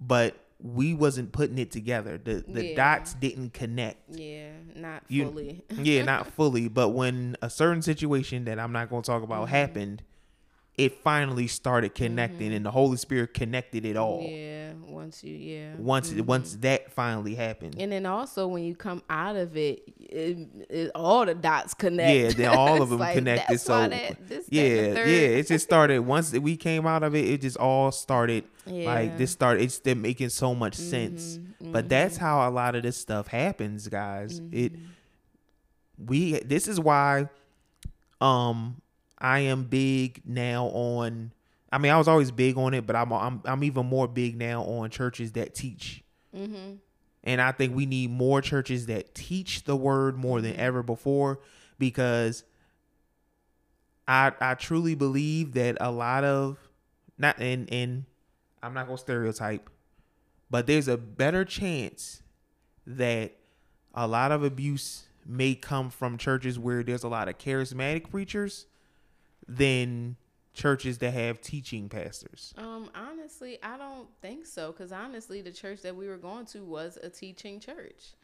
but 0.00 0.36
we 0.60 0.94
wasn't 0.94 1.32
putting 1.32 1.58
it 1.58 1.70
together. 1.70 2.16
The 2.16 2.44
the 2.46 2.66
Yeah. 2.68 2.76
dots 2.76 3.14
didn't 3.14 3.52
connect. 3.54 4.14
Yeah, 4.16 4.52
not 4.76 5.02
You- 5.08 5.26
fully. 5.30 5.64
yeah, 5.82 6.02
not 6.12 6.26
fully, 6.28 6.68
but 6.68 6.90
when 6.90 7.36
a 7.42 7.50
certain 7.50 7.82
situation 7.82 8.44
that 8.44 8.58
I'm 8.58 8.72
not 8.72 8.88
going 8.88 9.02
to 9.02 9.06
talk 9.06 9.22
about 9.22 9.46
Mm-hmm. 9.46 9.54
happened, 9.54 10.02
it 10.76 11.00
finally 11.04 11.46
started 11.46 11.94
connecting 11.94 12.52
and 12.52 12.66
the 12.66 12.70
Holy 12.70 12.96
Spirit 12.96 13.32
connected 13.32 13.84
it 13.84 13.96
all. 13.96 14.26
Yeah, 14.28 14.72
once 14.86 15.22
you 15.22 15.34
yeah. 15.36 15.74
Once 15.76 16.12
once 16.12 16.56
that 16.62 16.90
finally 16.92 17.36
happened. 17.36 17.76
And 17.78 17.92
then 17.92 18.06
also 18.06 18.48
when 18.48 18.64
you 18.64 18.74
come 18.74 19.00
out 19.08 19.36
of 19.36 19.56
it, 19.56 19.84
it, 20.00 20.48
it 20.68 20.90
all 20.96 21.26
the 21.26 21.34
dots 21.34 21.74
connect. 21.74 22.10
Yeah, 22.38 22.48
then 22.48 22.58
all 22.58 22.82
of 22.82 22.88
them 22.90 22.98
like, 22.98 23.14
connected. 23.14 23.60
So 23.60 23.88
that- 23.88 24.28
this, 24.28 24.46
yeah, 24.50 24.64
the 24.94 25.00
yeah, 25.10 25.38
it 25.38 25.46
just 25.46 25.64
started 25.64 26.00
once 26.00 26.32
we 26.32 26.56
came 26.56 26.86
out 26.88 27.04
of 27.04 27.14
it. 27.14 27.24
It 27.24 27.42
just 27.42 27.56
all 27.56 27.92
started 27.92 28.42
like 28.66 28.74
Yeah. 28.74 28.98
Mm-hmm, 29.02 29.16
this 29.18 29.30
started. 29.30 29.62
It's 29.62 29.74
still 29.74 29.94
making 29.94 30.30
so 30.30 30.56
much 30.56 30.74
sense. 30.74 31.38
But 31.60 31.88
that's 31.88 32.16
how 32.16 32.48
a 32.48 32.50
lot 32.50 32.74
of 32.74 32.82
this 32.82 32.96
stuff 32.96 33.28
happens, 33.28 33.86
guys. 33.88 34.40
It 34.50 34.72
Mm-hmm. 34.72 36.06
we 36.06 36.32
this 36.40 36.66
is 36.66 36.80
why 36.80 37.28
um 38.20 38.80
I 39.24 39.38
am 39.38 39.64
big 39.64 40.20
now 40.26 40.66
on. 40.66 41.32
I 41.72 41.78
mean, 41.78 41.90
I 41.90 41.96
was 41.96 42.08
always 42.08 42.30
big 42.30 42.58
on 42.58 42.74
it, 42.74 42.86
but 42.86 42.94
I'm 42.94 43.10
I'm 43.10 43.40
I'm 43.46 43.64
even 43.64 43.86
more 43.86 44.06
big 44.06 44.36
now 44.36 44.64
on 44.64 44.90
churches 44.90 45.32
that 45.32 45.54
teach. 45.54 46.04
Mm-hmm. 46.36 46.74
And 47.24 47.40
I 47.40 47.52
think 47.52 47.74
we 47.74 47.86
need 47.86 48.10
more 48.10 48.42
churches 48.42 48.84
that 48.86 49.14
teach 49.14 49.64
the 49.64 49.76
word 49.76 50.18
more 50.18 50.42
than 50.42 50.54
ever 50.56 50.82
before 50.82 51.40
because 51.78 52.44
I 54.06 54.32
I 54.42 54.56
truly 54.56 54.94
believe 54.94 55.54
that 55.54 55.78
a 55.80 55.90
lot 55.90 56.22
of 56.24 56.58
not 57.16 57.38
and 57.38 57.72
and 57.72 58.04
I'm 58.62 58.74
not 58.74 58.84
gonna 58.84 58.98
stereotype, 58.98 59.70
but 60.50 60.66
there's 60.66 60.86
a 60.86 60.98
better 60.98 61.46
chance 61.46 62.22
that 62.86 63.32
a 63.94 64.06
lot 64.06 64.32
of 64.32 64.44
abuse 64.44 65.04
may 65.24 65.54
come 65.54 65.88
from 65.88 66.18
churches 66.18 66.58
where 66.58 66.82
there's 66.82 67.04
a 67.04 67.08
lot 67.08 67.30
of 67.30 67.38
charismatic 67.38 68.10
preachers 68.10 68.66
than 69.48 70.16
churches 70.52 70.98
that 70.98 71.12
have 71.12 71.40
teaching 71.40 71.88
pastors. 71.88 72.54
Um, 72.56 72.90
honestly, 72.94 73.58
I 73.62 73.76
don't 73.76 74.08
think 74.22 74.46
so. 74.46 74.72
Cause 74.72 74.92
honestly, 74.92 75.42
the 75.42 75.52
church 75.52 75.82
that 75.82 75.94
we 75.94 76.06
were 76.06 76.16
going 76.16 76.46
to 76.46 76.60
was 76.60 76.98
a 77.02 77.10
teaching 77.10 77.60
church. 77.60 78.14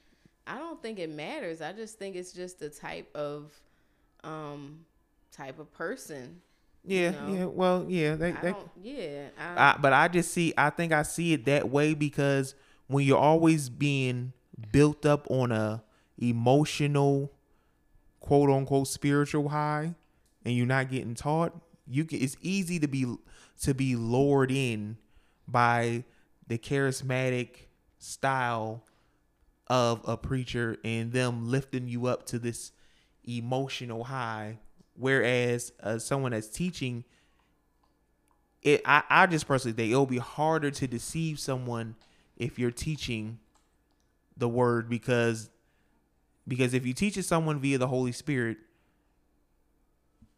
I 0.46 0.58
don't 0.58 0.80
think 0.82 0.98
it 0.98 1.10
matters. 1.10 1.60
I 1.60 1.72
just 1.72 1.98
think 1.98 2.16
it's 2.16 2.32
just 2.32 2.58
the 2.58 2.70
type 2.70 3.08
of, 3.14 3.52
um, 4.24 4.80
type 5.32 5.58
of 5.58 5.72
person. 5.72 6.40
Yeah, 6.84 7.10
know? 7.10 7.34
yeah. 7.34 7.44
Well, 7.44 7.86
yeah. 7.88 8.14
They, 8.14 8.32
I 8.32 8.40
they, 8.40 8.52
don't. 8.52 8.70
Yeah. 8.82 9.28
I, 9.38 9.62
I, 9.62 9.76
but 9.80 9.92
I 9.92 10.08
just 10.08 10.32
see. 10.32 10.54
I 10.56 10.70
think 10.70 10.92
I 10.92 11.02
see 11.02 11.32
it 11.34 11.44
that 11.44 11.68
way 11.68 11.94
because 11.94 12.54
when 12.86 13.04
you're 13.04 13.18
always 13.18 13.68
being 13.68 14.32
built 14.72 15.04
up 15.04 15.30
on 15.30 15.52
a 15.52 15.82
emotional, 16.18 17.32
quote 18.20 18.50
unquote, 18.50 18.88
spiritual 18.88 19.50
high, 19.50 19.94
and 20.50 20.58
you're 20.58 20.66
not 20.66 20.90
getting 20.90 21.14
taught, 21.14 21.56
you 21.86 22.04
can. 22.04 22.20
It's 22.20 22.36
easy 22.42 22.80
to 22.80 22.88
be 22.88 23.06
to 23.62 23.72
be 23.72 23.94
lured 23.94 24.50
in 24.50 24.96
by 25.46 26.02
the 26.48 26.58
charismatic 26.58 27.68
style 27.98 28.82
of 29.68 30.00
a 30.08 30.16
preacher 30.16 30.76
and 30.82 31.12
them 31.12 31.48
lifting 31.48 31.86
you 31.86 32.06
up 32.06 32.26
to 32.26 32.38
this 32.40 32.72
emotional 33.22 34.02
high 34.02 34.58
whereas 34.94 35.72
uh, 35.82 35.98
someone 35.98 36.32
that's 36.32 36.48
teaching 36.48 37.04
it 38.62 38.80
I, 38.84 39.02
I 39.08 39.26
just 39.26 39.46
personally 39.46 39.76
think 39.76 39.92
it'll 39.92 40.06
be 40.06 40.18
harder 40.18 40.72
to 40.72 40.86
deceive 40.88 41.38
someone 41.38 41.94
if 42.36 42.58
you're 42.58 42.72
teaching 42.72 43.38
the 44.36 44.48
word 44.48 44.88
because 44.88 45.50
because 46.48 46.74
if 46.74 46.84
you 46.84 46.92
teach 46.94 47.16
it 47.16 47.24
someone 47.24 47.60
via 47.60 47.78
the 47.78 47.86
Holy 47.86 48.10
Spirit, 48.10 48.56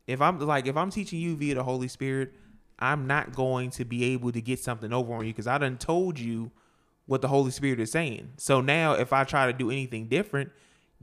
if 0.06 0.20
I'm 0.20 0.38
like 0.40 0.66
if 0.66 0.76
I'm 0.76 0.90
teaching 0.90 1.20
you 1.20 1.36
via 1.36 1.54
the 1.54 1.62
Holy 1.62 1.88
Spirit, 1.88 2.32
I'm 2.78 3.06
not 3.06 3.34
going 3.34 3.70
to 3.72 3.84
be 3.84 4.04
able 4.12 4.32
to 4.32 4.40
get 4.40 4.58
something 4.58 4.92
over 4.92 5.14
on 5.14 5.26
you 5.26 5.32
because 5.32 5.46
I 5.46 5.58
done 5.58 5.78
told 5.78 6.18
you 6.18 6.50
what 7.06 7.20
the 7.22 7.28
Holy 7.28 7.50
Spirit 7.50 7.80
is 7.80 7.90
saying. 7.90 8.32
So 8.36 8.60
now 8.60 8.94
if 8.94 9.12
I 9.12 9.24
try 9.24 9.46
to 9.46 9.52
do 9.52 9.70
anything 9.70 10.06
different, 10.06 10.50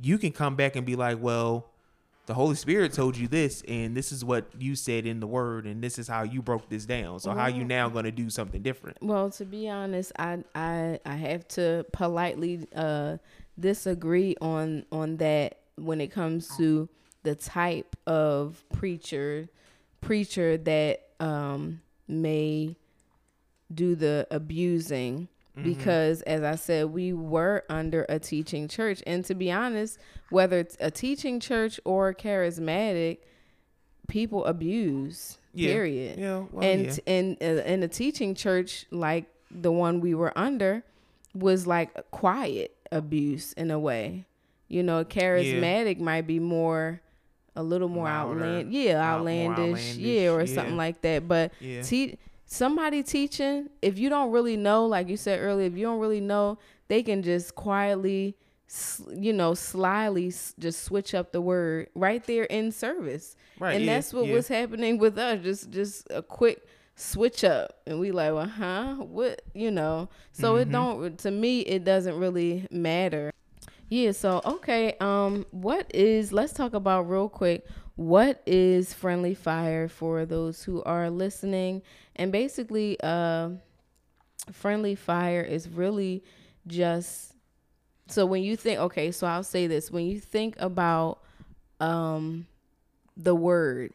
you 0.02 0.18
can 0.18 0.32
come 0.32 0.56
back 0.56 0.76
and 0.76 0.86
be 0.86 0.96
like, 0.96 1.20
well, 1.22 1.70
the 2.26 2.36
Holy 2.36 2.56
Spirit 2.56 2.94
told 2.94 3.18
you 3.18 3.28
this, 3.28 3.64
and 3.68 3.98
this 3.98 4.12
is 4.12 4.24
what 4.24 4.46
you 4.60 4.76
said 4.76 5.08
in 5.08 5.20
the 5.20 5.26
word, 5.26 5.66
and 5.66 5.84
this 5.84 5.98
is 5.98 6.08
how 6.08 6.22
you 6.22 6.44
broke 6.44 6.70
this 6.70 6.86
down. 6.86 7.20
So 7.20 7.32
how 7.32 7.48
you 7.48 7.66
now 7.66 7.90
gonna 7.90 8.12
do 8.12 8.30
something 8.30 8.62
different? 8.62 8.98
Well, 9.02 9.32
to 9.32 9.46
be 9.46 9.68
honest, 9.68 10.12
I 10.20 10.44
I 10.54 11.00
I 11.06 11.16
have 11.16 11.48
to 11.50 11.88
politely 11.92 12.68
uh 12.76 13.18
disagree 13.60 14.36
on 14.42 14.86
on 14.92 15.18
that 15.18 15.58
when 15.76 16.00
it 16.02 16.12
comes 16.12 16.56
to 16.58 16.88
the 17.24 17.36
type 17.36 17.96
of 18.08 18.64
preacher 18.74 19.48
preacher 20.02 20.58
that 20.58 21.08
um 21.20 21.82
may 22.08 22.76
do 23.74 23.96
the 23.96 24.28
abusing. 24.32 25.28
Because 25.62 26.22
as 26.22 26.42
I 26.42 26.56
said 26.56 26.86
we 26.86 27.12
were 27.12 27.66
under 27.70 28.06
a 28.08 28.18
teaching 28.18 28.70
church. 28.70 29.04
And 29.06 29.26
to 29.26 29.36
be 29.36 29.52
honest 29.52 30.00
whether 30.30 30.58
it's 30.60 30.78
a 30.80 30.90
teaching 30.90 31.42
church 31.42 31.82
or 31.84 32.14
charismatic 32.14 33.18
people 34.08 34.46
abuse 34.46 35.38
Yeah. 35.54 35.74
period. 35.74 36.18
Yeah, 36.20 36.44
well, 36.52 36.64
and 36.64 36.86
yeah. 36.86 36.98
in 37.06 37.38
uh, 37.42 37.46
in 37.66 37.84
a 37.84 37.90
teaching 37.90 38.36
church 38.36 38.86
like 38.90 39.26
the 39.52 39.72
one 39.72 40.00
we 40.00 40.16
were 40.16 40.32
under 40.38 40.84
was 41.36 41.68
like 41.68 42.10
quiet 42.12 42.76
abuse 42.92 43.52
in 43.54 43.70
a 43.70 43.78
way. 43.80 44.26
You 44.70 44.84
know 44.84 45.04
charismatic 45.04 46.00
might 46.00 46.26
be 46.26 46.40
more 46.40 47.02
a 47.60 47.64
little 47.64 47.90
more 47.90 48.06
Louder, 48.06 48.44
outland 48.44 48.74
yeah 48.74 49.00
out- 49.00 49.20
more 49.26 49.30
outlandish, 49.52 49.96
yeah 49.98 50.28
or 50.28 50.32
outlandish, 50.42 50.56
something 50.56 50.78
like 50.78 51.02
that. 51.02 51.28
But 51.28 51.52
Yeah. 51.60 51.82
te- 51.82 52.18
somebody 52.46 53.04
teaching 53.04 53.70
if 53.82 54.00
you 54.00 54.10
don't 54.10 54.32
really 54.32 54.58
know 54.58 54.86
like 54.88 55.08
you 55.08 55.18
said 55.18 55.40
earlier 55.40 55.68
if 55.68 55.78
you 55.78 55.84
don't 55.86 56.00
really 56.00 56.20
know 56.22 56.58
they 56.88 57.04
can 57.04 57.22
just 57.22 57.54
quietly 57.54 58.36
you 59.16 59.34
know 59.34 59.54
slyly 59.54 60.32
just 60.60 60.84
switch 60.84 61.14
up 61.14 61.32
the 61.32 61.42
word 61.42 61.88
right 61.96 62.24
there 62.26 62.44
in 62.46 62.72
service. 62.72 63.36
Right, 63.60 63.76
and 63.76 63.86
yeah, 63.86 63.96
that's 63.96 64.14
what 64.14 64.26
yeah. 64.28 64.34
was 64.34 64.48
happening 64.48 64.98
with 65.00 65.18
us 65.18 65.42
just 65.44 65.70
just 65.72 66.08
a 66.12 66.22
quick 66.22 66.66
switch 66.96 67.44
up. 67.44 67.82
And 67.88 68.00
we 68.00 68.12
like 68.12 68.34
well 68.34 68.48
huh? 68.48 68.96
What? 68.96 69.42
You 69.54 69.72
know? 69.72 70.10
So 70.32 70.54
Mm-hmm. 70.54 70.62
it 70.62 70.72
don't 70.72 71.18
to 71.20 71.32
me 71.32 71.62
it 71.62 71.84
doesn't 71.84 72.18
really 72.18 72.68
matter 72.72 73.32
yeah 73.90 74.12
so 74.12 74.42
okay 74.46 74.96
um 75.00 75.46
what 75.52 75.90
is 75.94 76.32
let's 76.32 76.54
talk 76.54 76.74
about 76.74 77.10
real 77.10 77.28
quick 77.30 77.66
what 77.96 78.42
is 78.46 78.94
friendly 78.94 79.34
fire 79.34 79.88
for 79.88 80.26
those 80.26 80.64
who 80.64 80.82
are 80.84 81.10
listening 81.10 81.82
and 82.16 82.32
basically 82.32 82.98
uh 83.04 83.50
friendly 84.52 84.96
fire 84.96 85.42
is 85.42 85.68
really 85.68 86.24
just 86.68 87.34
so 88.08 88.26
when 88.26 88.42
you 88.44 88.56
think 88.56 88.80
okay 88.80 89.12
so 89.12 89.28
i'll 89.28 89.44
say 89.44 89.68
this 89.68 89.92
when 89.92 90.06
you 90.06 90.20
think 90.20 90.56
about 90.60 91.20
um 91.80 92.46
the 93.18 93.36
word 93.36 93.92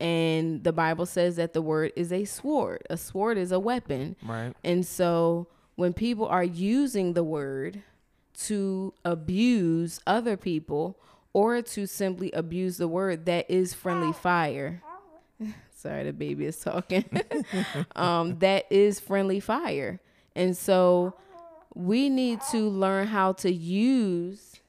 and 0.00 0.62
the 0.64 0.72
bible 0.72 1.06
says 1.06 1.36
that 1.36 1.52
the 1.54 1.62
word 1.62 1.92
is 1.96 2.12
a 2.12 2.24
sword 2.24 2.82
a 2.90 2.96
sword 2.96 3.38
is 3.38 3.52
a 3.52 3.58
weapon 3.58 4.14
Right. 4.22 4.52
and 4.64 4.84
so 4.84 5.46
when 5.76 5.92
people 5.92 6.26
are 6.26 6.44
using 6.44 7.14
the 7.14 7.24
word 7.24 7.82
to 8.44 8.92
abuse 9.04 10.00
other 10.06 10.36
people 10.36 10.98
or 11.32 11.62
to 11.62 11.86
simply 11.86 12.30
abuse 12.32 12.76
the 12.76 12.88
word 12.88 13.26
that 13.26 13.50
is 13.50 13.74
friendly 13.74 14.12
fire 14.12 14.82
sorry 15.74 16.04
the 16.04 16.12
baby 16.12 16.44
is 16.46 16.58
talking 16.58 17.04
um 17.96 18.38
that 18.38 18.64
is 18.70 19.00
friendly 19.00 19.40
fire 19.40 20.00
and 20.34 20.56
so 20.56 21.14
we 21.74 22.08
need 22.08 22.40
to 22.50 22.68
learn 22.68 23.06
how 23.06 23.32
to 23.32 23.52
use 23.52 24.60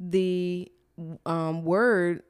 the 0.00 0.70
um, 1.26 1.64
word 1.64 2.22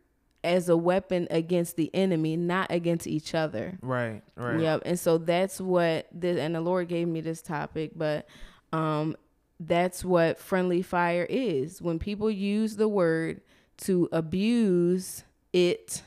as 0.42 0.68
a 0.68 0.76
weapon 0.76 1.26
against 1.30 1.76
the 1.76 1.90
enemy 1.94 2.36
not 2.36 2.70
against 2.70 3.06
each 3.06 3.34
other 3.34 3.78
Right. 3.80 4.22
Right. 4.36 4.60
Yep. 4.60 4.82
And 4.84 4.98
so 4.98 5.18
that's 5.18 5.60
what 5.60 6.06
this 6.12 6.38
and 6.38 6.54
the 6.54 6.60
Lord 6.60 6.88
gave 6.88 7.08
me 7.08 7.20
this 7.20 7.40
topic, 7.40 7.92
but 7.96 8.26
um 8.72 9.16
that's 9.60 10.04
what 10.04 10.38
friendly 10.38 10.82
fire 10.82 11.26
is. 11.28 11.80
When 11.80 11.98
people 11.98 12.30
use 12.30 12.76
the 12.76 12.88
word 12.88 13.40
to 13.78 14.08
abuse 14.12 15.24
it 15.52 16.02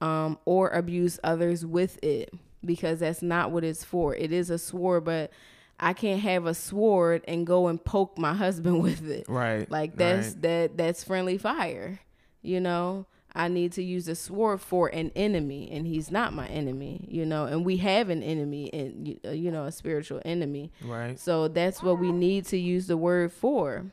um 0.00 0.38
or 0.44 0.68
abuse 0.70 1.18
others 1.22 1.64
with 1.64 2.02
it 2.02 2.32
because 2.64 3.00
that's 3.00 3.22
not 3.22 3.50
what 3.50 3.64
it's 3.64 3.84
for. 3.84 4.14
It 4.14 4.32
is 4.32 4.50
a 4.50 4.58
sword, 4.58 5.04
but 5.04 5.30
I 5.78 5.92
can't 5.92 6.20
have 6.20 6.46
a 6.46 6.54
sword 6.54 7.24
and 7.26 7.46
go 7.46 7.68
and 7.68 7.82
poke 7.82 8.18
my 8.18 8.34
husband 8.44 8.82
with 8.82 9.08
it. 9.08 9.26
Right. 9.28 9.70
Like 9.70 9.96
that's 9.96 10.28
right. 10.28 10.42
that 10.42 10.76
that's 10.76 11.04
friendly 11.04 11.38
fire. 11.38 12.00
You 12.42 12.60
know, 12.60 13.06
I 13.34 13.48
need 13.48 13.72
to 13.72 13.82
use 13.82 14.06
a 14.06 14.14
sword 14.14 14.60
for 14.60 14.88
an 14.88 15.10
enemy, 15.16 15.68
and 15.72 15.86
he's 15.86 16.10
not 16.10 16.32
my 16.32 16.46
enemy. 16.46 17.06
You 17.08 17.26
know, 17.26 17.46
and 17.46 17.64
we 17.64 17.78
have 17.78 18.08
an 18.08 18.22
enemy, 18.22 18.72
and 18.72 19.18
uh, 19.26 19.30
you 19.30 19.50
know, 19.50 19.64
a 19.64 19.72
spiritual 19.72 20.20
enemy. 20.24 20.70
right. 20.82 21.18
So 21.18 21.48
that's 21.48 21.82
what 21.82 21.98
we 21.98 22.12
need 22.12 22.46
to 22.46 22.58
use 22.58 22.86
the 22.86 22.96
word 22.96 23.32
for. 23.32 23.86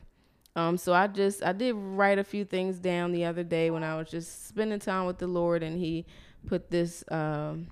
Um, 0.54 0.76
so 0.76 0.92
I 0.92 1.06
just 1.06 1.42
I 1.42 1.52
did 1.52 1.74
write 1.74 2.18
a 2.18 2.24
few 2.24 2.44
things 2.44 2.78
down 2.78 3.12
the 3.12 3.24
other 3.24 3.42
day 3.42 3.70
when 3.70 3.82
I 3.82 3.96
was 3.96 4.10
just 4.10 4.48
spending 4.48 4.78
time 4.78 5.06
with 5.06 5.18
the 5.18 5.26
Lord, 5.26 5.62
and 5.62 5.78
He 5.78 6.06
put 6.46 6.70
this 6.70 7.02
um 7.10 7.68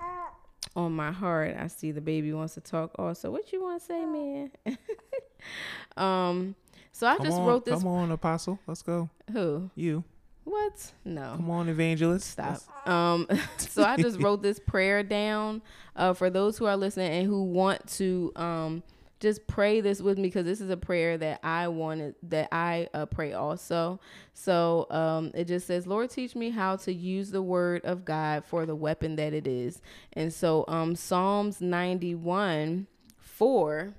on 0.76 0.92
my 0.92 1.12
heart. 1.12 1.56
I 1.58 1.66
see 1.68 1.92
the 1.92 2.00
baby 2.00 2.32
wants 2.32 2.54
to 2.54 2.60
talk. 2.60 2.92
Also, 2.98 3.30
what 3.30 3.52
you 3.52 3.62
want 3.62 3.80
to 3.80 3.86
say, 3.86 4.04
man? 4.04 4.50
um, 5.96 6.54
so 6.92 7.06
I 7.06 7.16
Come 7.16 7.26
just 7.26 7.38
on, 7.38 7.46
wrote 7.46 7.64
this. 7.64 7.78
Come 7.78 7.86
on, 7.88 8.10
Apostle. 8.10 8.58
Let's 8.66 8.82
go. 8.82 9.08
Who? 9.32 9.70
You. 9.74 10.04
What? 10.44 10.92
No. 11.04 11.34
Come 11.36 11.50
on, 11.50 11.68
Evangelist. 11.68 12.30
Stop. 12.30 12.88
Um, 12.88 13.28
so 13.58 13.82
I 13.84 13.96
just 13.96 14.20
wrote 14.20 14.42
this 14.42 14.58
prayer 14.66 15.02
down 15.02 15.62
uh, 15.96 16.14
for 16.14 16.30
those 16.30 16.58
who 16.58 16.66
are 16.66 16.76
listening 16.76 17.12
and 17.12 17.26
who 17.26 17.44
want 17.44 17.86
to 17.98 18.32
um, 18.36 18.82
just 19.20 19.46
pray 19.46 19.82
this 19.82 20.00
with 20.00 20.16
me 20.16 20.28
because 20.28 20.46
this 20.46 20.60
is 20.62 20.70
a 20.70 20.76
prayer 20.76 21.18
that 21.18 21.40
I 21.44 21.68
wanted 21.68 22.14
that 22.24 22.48
I 22.52 22.88
uh, 22.94 23.06
pray 23.06 23.34
also. 23.34 24.00
So 24.32 24.86
um, 24.90 25.30
it 25.34 25.44
just 25.44 25.66
says, 25.66 25.86
Lord, 25.86 26.08
teach 26.10 26.34
me 26.34 26.50
how 26.50 26.76
to 26.76 26.92
use 26.92 27.30
the 27.30 27.42
word 27.42 27.84
of 27.84 28.04
God 28.04 28.44
for 28.44 28.64
the 28.64 28.74
weapon 28.74 29.16
that 29.16 29.34
it 29.34 29.46
is. 29.46 29.82
And 30.14 30.32
so 30.32 30.64
um, 30.68 30.96
Psalms 30.96 31.60
91 31.60 32.86
4 33.18 33.94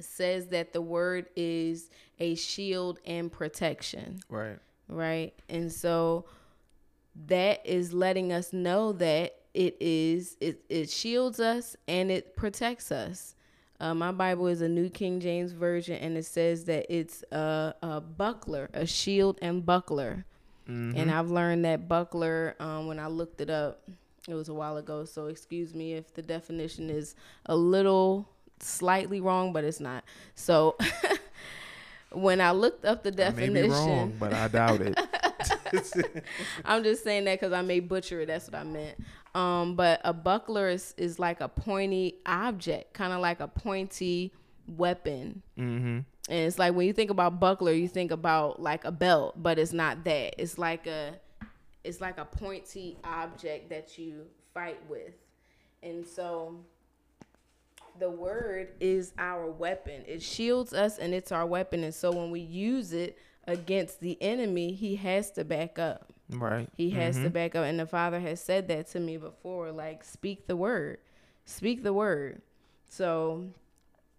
says 0.00 0.48
that 0.48 0.72
the 0.72 0.82
word 0.82 1.26
is 1.36 1.90
a 2.18 2.34
shield 2.34 2.98
and 3.06 3.30
protection 3.30 4.20
Right. 4.28 4.58
Right? 4.88 5.32
And 5.48 5.72
so 5.72 6.24
that 7.26 7.64
is 7.64 7.92
letting 7.92 8.32
us 8.32 8.52
know 8.52 8.92
that 8.92 9.36
it 9.54 9.76
is 9.80 10.36
it 10.40 10.64
it 10.68 10.90
shields 10.90 11.38
us 11.38 11.76
and 11.86 12.10
it 12.10 12.36
protects 12.36 12.90
us. 12.90 13.34
Uh, 13.80 13.94
my 13.94 14.12
Bible 14.12 14.46
is 14.46 14.60
a 14.62 14.68
New 14.68 14.88
King 14.88 15.20
James 15.20 15.52
version, 15.52 15.96
and 15.96 16.16
it 16.16 16.24
says 16.24 16.64
that 16.66 16.86
it's 16.88 17.22
a, 17.32 17.74
a 17.82 18.00
buckler, 18.00 18.70
a 18.72 18.86
shield 18.86 19.38
and 19.42 19.64
buckler. 19.66 20.24
And 20.96 21.10
I've 21.10 21.30
learned 21.30 21.64
that 21.66 21.88
buckler 21.88 22.56
um, 22.58 22.86
when 22.86 22.98
I 22.98 23.08
looked 23.08 23.40
it 23.42 23.50
up. 23.50 23.82
It 24.26 24.32
was 24.34 24.48
a 24.48 24.54
while 24.54 24.78
ago, 24.78 25.04
so 25.04 25.26
excuse 25.26 25.74
me 25.74 25.92
if 25.92 26.14
the 26.14 26.22
definition 26.22 26.88
is 26.88 27.14
a 27.46 27.54
little 27.54 28.26
slightly 28.60 29.20
wrong, 29.20 29.52
but 29.52 29.64
it's 29.64 29.80
not. 29.80 30.04
So 30.34 30.76
when 32.14 32.40
I 32.40 32.52
looked 32.52 32.84
up 32.84 33.02
the 33.02 33.10
I 33.10 33.30
may 33.30 33.46
definition, 33.46 33.62
be 33.62 33.68
wrong, 33.68 34.12
but 34.18 34.32
I 34.32 34.48
doubt 34.48 34.80
it. 34.80 34.98
I'm 36.64 36.82
just 36.82 37.04
saying 37.04 37.24
that 37.24 37.40
because 37.40 37.52
I 37.52 37.62
may 37.62 37.80
butcher 37.80 38.20
it. 38.20 38.26
That's 38.26 38.46
what 38.46 38.56
I 38.56 38.64
meant. 38.64 38.98
Um, 39.34 39.74
but 39.74 40.00
a 40.04 40.12
buckler 40.12 40.68
is, 40.68 40.94
is 40.96 41.18
like 41.18 41.40
a 41.40 41.48
pointy 41.48 42.16
object, 42.24 42.94
kind 42.94 43.12
of 43.12 43.20
like 43.20 43.40
a 43.40 43.48
pointy 43.48 44.32
weapon. 44.66 45.42
mm-hmm. 45.58 46.00
And 46.26 46.46
it's 46.46 46.58
like 46.58 46.72
when 46.74 46.86
you 46.86 46.94
think 46.94 47.10
about 47.10 47.38
buckler, 47.38 47.72
you 47.72 47.86
think 47.86 48.10
about 48.10 48.60
like 48.62 48.86
a 48.86 48.92
belt, 48.92 49.34
but 49.42 49.58
it's 49.58 49.74
not 49.74 50.04
that. 50.04 50.40
It's 50.40 50.56
like 50.56 50.86
a, 50.86 51.14
it's 51.82 52.00
like 52.00 52.16
a 52.16 52.24
pointy 52.24 52.96
object 53.04 53.68
that 53.68 53.98
you 53.98 54.22
fight 54.54 54.78
with, 54.88 55.12
and 55.82 56.06
so 56.06 56.60
the 57.98 58.10
word 58.10 58.68
is 58.80 59.12
our 59.18 59.50
weapon. 59.50 60.02
It 60.06 60.22
shields 60.22 60.72
us 60.72 60.98
and 60.98 61.14
it's 61.14 61.32
our 61.32 61.46
weapon. 61.46 61.84
And 61.84 61.94
so 61.94 62.10
when 62.10 62.30
we 62.30 62.40
use 62.40 62.92
it 62.92 63.18
against 63.46 64.00
the 64.00 64.20
enemy, 64.20 64.72
he 64.72 64.96
has 64.96 65.30
to 65.32 65.44
back 65.44 65.78
up. 65.78 66.12
Right. 66.30 66.68
He 66.76 66.90
has 66.90 67.16
to 67.16 67.30
back 67.30 67.54
up. 67.54 67.64
And 67.64 67.78
the 67.78 67.86
Father 67.86 68.18
has 68.20 68.40
said 68.40 68.68
that 68.68 68.88
to 68.88 69.00
me 69.00 69.16
before 69.16 69.70
like, 69.70 70.04
speak 70.04 70.46
the 70.46 70.56
word, 70.56 70.98
speak 71.44 71.82
the 71.82 71.92
word. 71.92 72.40
So 72.88 73.46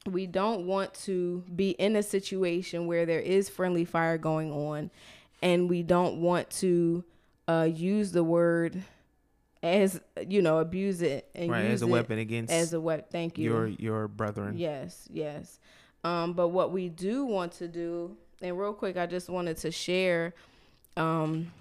we 0.06 0.28
don't 0.28 0.68
want 0.68 0.94
to 1.06 1.44
be 1.56 1.72
in 1.72 1.96
a 1.96 2.04
situation 2.04 2.88
where 2.88 3.06
there 3.06 3.20
is 3.20 3.50
friendly 3.50 3.86
fire 3.86 4.18
going 4.18 4.52
on 4.52 4.92
and 5.42 5.70
we 5.70 5.84
don't 5.84 6.22
want 6.22 6.50
to 6.50 7.04
uh, 7.48 7.68
use 7.72 8.12
the 8.12 8.24
word 8.24 8.84
as 9.66 10.00
you 10.28 10.42
know 10.42 10.60
abuse 10.60 11.02
it 11.02 11.30
and 11.36 11.50
Right. 11.52 11.64
use 11.66 11.74
As 11.74 11.82
a 11.82 11.86
it 11.88 11.90
weapon 11.92 12.20
against 12.20 12.54
as 12.54 12.74
a 12.74 12.80
weapon 12.80 13.06
thank 13.12 13.38
you 13.38 13.46
your 13.46 13.68
your 13.68 14.08
brethren. 14.08 14.58
Yes, 14.58 15.08
yes. 15.12 15.60
Um, 16.04 16.34
but 16.34 16.50
what 16.50 16.72
we 16.72 16.88
do 16.90 17.26
want 17.26 17.54
to 17.54 17.68
do, 17.68 18.16
and 18.42 18.58
real 18.60 18.74
quick, 18.74 18.96
I 18.96 19.08
just 19.08 19.28
wanted 19.30 19.58
to 19.58 19.72
share. 19.72 20.34
Um, 20.98 21.52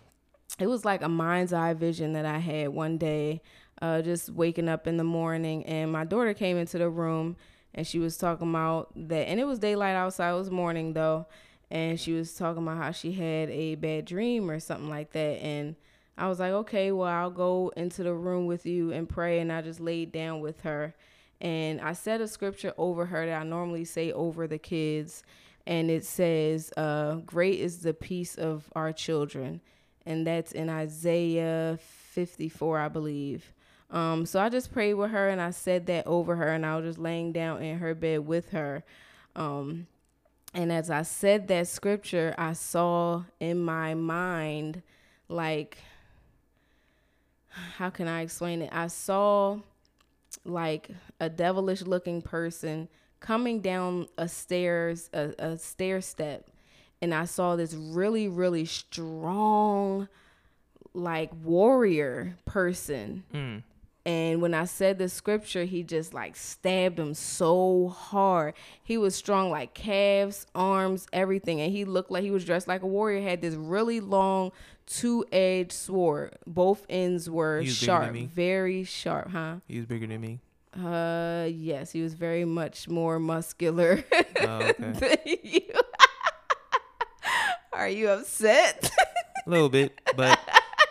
it 0.58 0.66
was 0.66 0.84
like 0.84 1.02
a 1.02 1.08
mind's 1.08 1.52
eye 1.52 1.72
vision 1.74 2.12
that 2.12 2.26
I 2.26 2.38
had 2.38 2.68
one 2.68 2.98
day, 2.98 3.40
uh, 3.82 4.02
just 4.02 4.28
waking 4.30 4.68
up 4.68 4.86
in 4.86 4.96
the 4.98 5.04
morning, 5.04 5.64
and 5.66 5.90
my 5.90 6.04
daughter 6.04 6.34
came 6.34 6.56
into 6.58 6.78
the 6.78 6.90
room, 6.90 7.36
and 7.74 7.86
she 7.86 7.98
was 7.98 8.16
talking 8.18 8.50
about 8.50 8.92
that, 8.94 9.28
and 9.28 9.40
it 9.40 9.44
was 9.44 9.58
daylight 9.58 9.96
outside. 9.96 10.30
It 10.32 10.38
was 10.38 10.50
morning 10.50 10.92
though, 10.92 11.26
and 11.70 11.98
she 11.98 12.12
was 12.12 12.34
talking 12.34 12.62
about 12.62 12.76
how 12.76 12.90
she 12.92 13.12
had 13.12 13.48
a 13.50 13.74
bad 13.76 14.04
dream 14.04 14.50
or 14.50 14.60
something 14.60 14.90
like 14.90 15.12
that, 15.12 15.42
and 15.42 15.74
I 16.16 16.28
was 16.28 16.38
like, 16.38 16.52
okay, 16.52 16.92
well, 16.92 17.08
I'll 17.08 17.30
go 17.30 17.72
into 17.76 18.02
the 18.02 18.14
room 18.14 18.46
with 18.46 18.66
you 18.66 18.92
and 18.92 19.08
pray, 19.08 19.40
and 19.40 19.52
I 19.52 19.62
just 19.62 19.80
laid 19.80 20.12
down 20.12 20.40
with 20.40 20.60
her. 20.60 20.94
And 21.40 21.80
I 21.80 21.92
said 21.92 22.20
a 22.20 22.28
scripture 22.28 22.72
over 22.78 23.06
her 23.06 23.26
that 23.26 23.40
I 23.40 23.44
normally 23.44 23.84
say 23.84 24.12
over 24.12 24.46
the 24.46 24.58
kids, 24.58 25.22
and 25.66 25.90
it 25.90 26.04
says, 26.04 26.72
uh, 26.76 27.16
"Great 27.16 27.60
is 27.60 27.82
the 27.82 27.94
peace 27.94 28.36
of 28.36 28.70
our 28.76 28.92
children," 28.92 29.60
and 30.06 30.26
that's 30.26 30.52
in 30.52 30.68
Isaiah 30.68 31.78
54, 31.80 32.78
I 32.78 32.88
believe. 32.88 33.52
Um, 33.90 34.26
so 34.26 34.40
I 34.40 34.48
just 34.48 34.72
prayed 34.72 34.94
with 34.94 35.10
her, 35.10 35.28
and 35.28 35.40
I 35.40 35.50
said 35.50 35.86
that 35.86 36.06
over 36.06 36.36
her, 36.36 36.48
and 36.48 36.64
I 36.64 36.76
was 36.76 36.84
just 36.84 36.98
laying 36.98 37.32
down 37.32 37.62
in 37.62 37.78
her 37.78 37.94
bed 37.94 38.26
with 38.26 38.50
her. 38.50 38.84
Um, 39.36 39.86
and 40.52 40.70
as 40.72 40.90
I 40.90 41.02
said 41.02 41.48
that 41.48 41.66
scripture, 41.66 42.34
I 42.38 42.52
saw 42.52 43.24
in 43.40 43.62
my 43.62 43.94
mind, 43.94 44.82
like, 45.28 45.78
how 47.76 47.90
can 47.90 48.08
I 48.08 48.22
explain 48.22 48.62
it? 48.62 48.70
I 48.72 48.88
saw 48.88 49.58
like 50.44 50.88
a 51.20 51.28
devilish 51.30 51.82
looking 51.82 52.20
person 52.20 52.88
coming 53.20 53.60
down 53.60 54.06
a 54.18 54.28
stairs 54.28 55.08
a, 55.14 55.32
a 55.38 55.56
stair 55.56 56.00
step 56.00 56.50
and 57.00 57.14
i 57.14 57.24
saw 57.24 57.56
this 57.56 57.72
really 57.72 58.28
really 58.28 58.64
strong 58.64 60.08
like 60.92 61.30
warrior 61.42 62.36
person 62.44 63.22
Mm. 63.32 63.62
and 64.04 64.42
when 64.42 64.52
i 64.54 64.64
said 64.64 64.98
the 64.98 65.08
scripture 65.08 65.64
he 65.64 65.82
just 65.82 66.12
like 66.12 66.36
stabbed 66.36 66.98
him 66.98 67.14
so 67.14 67.88
hard 67.88 68.54
he 68.82 68.98
was 68.98 69.14
strong 69.14 69.50
like 69.50 69.72
calves 69.72 70.46
arms 70.54 71.06
everything 71.12 71.60
and 71.60 71.72
he 71.72 71.84
looked 71.84 72.10
like 72.10 72.22
he 72.24 72.30
was 72.30 72.44
dressed 72.44 72.68
like 72.68 72.82
a 72.82 72.86
warrior 72.86 73.22
had 73.22 73.40
this 73.40 73.54
really 73.54 74.00
long 74.00 74.52
two-edged 74.86 75.72
sword 75.72 76.36
both 76.46 76.84
ends 76.88 77.28
were 77.30 77.60
He 77.60 77.66
was 77.68 77.80
bigger 77.80 77.92
than 77.92 78.14
sharp 78.14 78.30
very 78.30 78.84
sharp 78.84 79.30
huh 79.30 79.56
He 79.66 79.78
was 79.78 79.86
bigger 79.86 80.06
than 80.06 80.20
me. 80.20 80.40
uh, 80.76 81.46
yes, 81.50 81.92
he 81.92 82.02
was 82.02 82.14
very 82.14 82.44
much 82.44 82.88
more 82.88 83.18
muscular 83.18 84.04
Oh, 84.40 84.58
okay. 84.62 84.92
than 84.92 85.18
you. 85.42 85.60
Are 87.72 87.88
you 87.88 88.08
upset? 88.10 88.90
A 89.46 89.50
little 89.50 89.68
bit, 89.68 90.00
but 90.16 90.38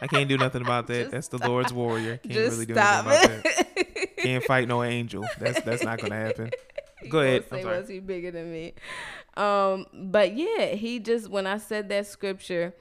I 0.01 0.07
can't 0.07 0.27
do 0.27 0.37
nothing 0.37 0.61
about 0.61 0.87
that. 0.87 1.11
Just 1.11 1.11
That's 1.11 1.27
the 1.29 1.37
Lord's 1.47 1.71
warrior. 1.71 2.17
Can't 2.17 2.33
Just 2.33 2.51
really 2.51 2.65
do 2.65 2.73
stop 2.73 3.05
anything 3.07 3.39
about 3.39 3.43
that. 3.43 4.15
Can't 4.17 4.43
fight 4.43 4.67
no 4.67 4.83
angel. 4.83 5.25
That's 5.39 5.61
that's 5.61 5.83
not 5.83 5.99
gonna 5.99 6.15
happen. 6.15 6.51
Go 7.09 7.19
ahead. 7.19 7.43
I'm 7.51 7.57
Say 7.57 7.63
sorry. 7.63 7.79
was 7.79 7.89
he 7.89 7.99
bigger 7.99 8.31
than 8.31 8.51
me? 8.51 8.73
Um, 9.35 9.85
but 9.93 10.33
yeah, 10.35 10.67
he 10.67 10.99
just 10.99 11.29
when 11.29 11.47
I 11.47 11.57
said 11.57 11.89
that 11.89 12.07
scripture, 12.07 12.73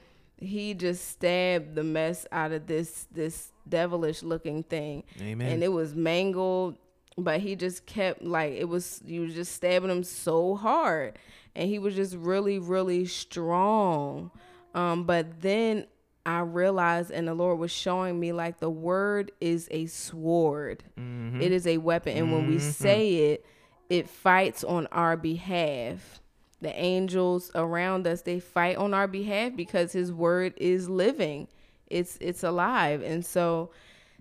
he 0.42 0.74
just 0.74 1.09
stabbed 1.09 1.74
the 1.74 1.85
mess 1.85 2.26
out 2.33 2.52
of 2.52 2.66
this 2.66 3.07
this 3.12 3.52
devilish 3.68 4.22
looking 4.22 4.62
thing. 4.62 5.05
Amen. 5.20 5.48
and 5.52 5.62
it 5.62 5.72
was 5.72 5.94
mangled 5.94 6.76
but 7.18 7.40
he 7.40 7.55
just 7.57 7.85
kept 7.87 8.22
like 8.22 8.55
it 8.55 8.64
was 8.68 9.00
you 9.05 9.20
was 9.20 9.35
just 9.35 9.52
stabbing 9.55 9.90
him 9.90 10.02
so 10.02 10.55
hard 10.57 11.18
and 11.55 11.68
he 11.68 11.78
was 11.78 11.94
just 11.94 12.14
really 12.16 12.59
really 12.59 13.05
strong 13.05 14.31
um 14.74 15.05
but 15.05 15.40
then 15.42 15.87
i 16.24 16.38
realized 16.40 17.11
and 17.11 17.28
the 17.28 17.35
lord 17.35 17.59
was 17.59 17.70
showing 17.70 18.18
me 18.18 18.33
like 18.33 18.59
the 18.61 18.70
word 18.70 19.31
is 19.42 19.68
a 19.70 19.85
sword 19.87 20.83
Mhm. 20.98 21.42
It 21.42 21.52
is 21.52 21.66
a 21.66 21.76
weapon 21.78 22.16
and 22.16 22.33
when 22.33 22.46
we 22.48 22.59
say 22.59 23.14
it 23.33 23.44
it 23.90 24.09
fights 24.09 24.64
on 24.64 24.87
our 24.87 25.14
behalf 25.18 26.21
the 26.62 26.75
angels 26.81 27.51
around 27.55 28.07
us 28.07 28.22
they 28.22 28.40
fight 28.40 28.77
on 28.77 28.94
our 28.94 29.07
behalf 29.07 29.55
because 29.55 29.92
his 29.92 30.11
word 30.12 30.55
is 30.57 30.88
living 30.88 31.46
it's 31.88 32.16
it's 32.20 32.42
alive 32.42 33.03
and 33.03 33.27
so 33.27 33.70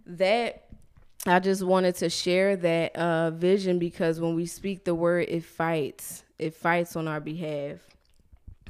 that 0.06 0.66
I 1.28 1.40
just 1.40 1.64
wanted 1.64 1.96
to 1.98 2.10
share 2.10 2.56
that 2.58 2.96
uh, 2.96 3.30
vision 3.32 3.78
because 3.78 4.20
when 4.20 4.34
we 4.36 4.48
speak 4.48 4.86
the 4.86 4.96
word, 4.96 5.28
it 5.30 5.44
fights. 5.44 6.24
It 6.40 6.56
fights 6.56 6.96
on 6.96 7.08
our 7.08 7.20
behalf. 7.20 7.78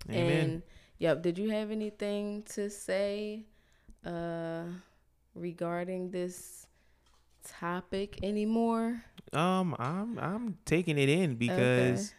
Amen. 0.09 0.29
And 0.29 0.61
yep, 0.99 1.21
did 1.23 1.37
you 1.37 1.49
have 1.51 1.71
anything 1.71 2.43
to 2.49 2.69
say 2.69 3.45
uh, 4.05 4.63
regarding 5.33 6.11
this 6.11 6.67
topic 7.47 8.19
anymore? 8.21 9.01
Um, 9.31 9.73
I'm 9.79 10.19
I'm 10.19 10.57
taking 10.65 10.97
it 10.97 11.07
in 11.07 11.35
because 11.35 12.11
I- 12.11 12.15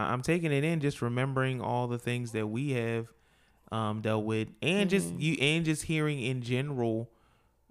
I'm 0.00 0.22
taking 0.22 0.52
it 0.52 0.64
in, 0.64 0.80
just 0.80 1.00
remembering 1.02 1.60
all 1.60 1.86
the 1.88 1.98
things 1.98 2.32
that 2.32 2.46
we 2.48 2.70
have 2.72 3.08
um 3.72 4.00
dealt 4.00 4.24
with, 4.24 4.48
and 4.62 4.88
just 4.90 5.08
Mm-hmm. 5.08 5.20
you 5.20 5.34
and 5.40 5.64
just 5.64 5.82
hearing 5.84 6.20
in 6.20 6.42
general, 6.42 7.10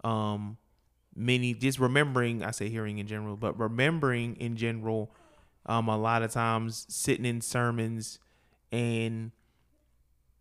um, 0.03 0.57
many 1.15 1.53
just 1.53 1.79
remembering. 1.79 2.43
I 2.43 2.51
say 2.51 2.69
hearing 2.69 2.97
in 2.97 3.07
general, 3.07 3.35
but 3.37 3.57
remembering 3.59 4.35
in 4.37 4.55
general, 4.57 5.11
um, 5.65 5.87
a 5.87 5.97
lot 5.97 6.21
of 6.23 6.31
times 6.31 6.85
sitting 6.89 7.25
in 7.25 7.41
sermons 7.41 8.19
and 8.71 9.31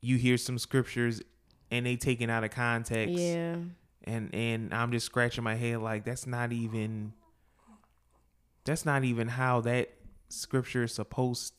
you 0.00 0.16
hear 0.16 0.36
some 0.36 0.58
scriptures 0.58 1.22
and 1.70 1.86
they 1.86 1.96
taken 1.96 2.28
out 2.30 2.44
of 2.44 2.50
context 2.50 3.16
Yeah. 3.16 3.56
and 4.04 4.34
and 4.34 4.74
I'm 4.74 4.90
just 4.92 5.06
scratching 5.06 5.44
my 5.44 5.54
head 5.54 5.78
like 5.80 6.04
that's 6.04 6.26
not 6.26 6.52
even 6.52 7.12
that's 8.64 8.84
not 8.84 9.04
even 9.04 9.28
how 9.28 9.60
that 9.62 9.90
scripture 10.28 10.84
is 10.84 10.92
supposed 10.94 11.54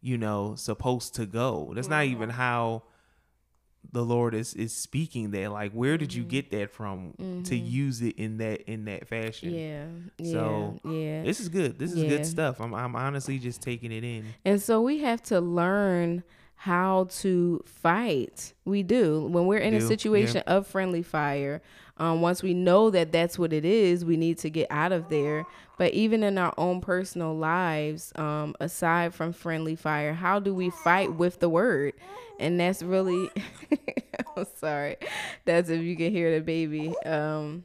you 0.00 0.16
know 0.16 0.54
supposed 0.56 1.14
to 1.14 1.26
go 1.26 1.72
that's 1.74 1.88
not 1.88 2.04
even 2.04 2.30
how 2.30 2.82
the 3.92 4.04
lord 4.04 4.34
is 4.34 4.54
is 4.54 4.74
speaking 4.74 5.30
there 5.30 5.48
like 5.48 5.72
where 5.72 5.96
did 5.96 6.12
you 6.12 6.22
mm-hmm. 6.22 6.30
get 6.30 6.50
that 6.50 6.70
from 6.70 7.12
to 7.18 7.54
mm-hmm. 7.54 7.66
use 7.66 8.02
it 8.02 8.16
in 8.16 8.36
that 8.38 8.60
in 8.70 8.84
that 8.84 9.08
fashion 9.08 9.52
Yeah. 9.52 9.86
Yeah. 10.18 10.32
So, 10.32 10.80
yeah. 10.84 11.22
this 11.22 11.40
is 11.40 11.48
good 11.48 11.78
this 11.78 11.92
is 11.92 11.98
Yeah. 11.98 12.08
good 12.08 12.26
stuff 12.26 12.60
i'm 12.60 12.74
i'm 12.74 12.94
honestly 12.94 13.38
just 13.38 13.62
taking 13.62 13.90
it 13.92 14.04
in 14.04 14.26
And 14.44 14.60
so 14.60 14.82
we 14.82 14.98
have 14.98 15.22
to 15.24 15.40
learn 15.40 16.24
how 16.60 17.06
to 17.10 17.58
fight. 17.64 18.52
We 18.66 18.82
do. 18.82 19.24
When 19.28 19.46
we're 19.46 19.60
in 19.60 19.72
a 19.72 19.80
situation 19.80 20.42
of 20.46 20.66
friendly 20.66 21.02
fire, 21.02 21.62
um, 22.00 22.22
once 22.22 22.42
we 22.42 22.54
know 22.54 22.88
that 22.90 23.12
that's 23.12 23.38
what 23.38 23.52
it 23.52 23.66
is, 23.66 24.06
we 24.06 24.16
need 24.16 24.38
to 24.38 24.48
get 24.48 24.66
out 24.70 24.90
of 24.90 25.10
there. 25.10 25.44
But 25.76 25.92
even 25.92 26.22
in 26.22 26.38
our 26.38 26.54
own 26.56 26.80
personal 26.80 27.36
lives, 27.36 28.10
um, 28.16 28.54
aside 28.58 29.14
from 29.14 29.34
friendly 29.34 29.76
fire, 29.76 30.14
how 30.14 30.40
do 30.40 30.54
we 30.54 30.70
fight 30.70 31.14
with 31.14 31.40
the 31.40 31.50
word? 31.50 31.92
And 32.38 32.58
that's 32.58 32.82
really, 32.82 33.30
I'm 34.36 34.46
sorry. 34.56 34.96
That's 35.44 35.68
if 35.68 35.82
you 35.82 35.94
can 35.94 36.10
hear 36.10 36.34
the 36.34 36.40
baby. 36.42 36.94
Um, 37.04 37.64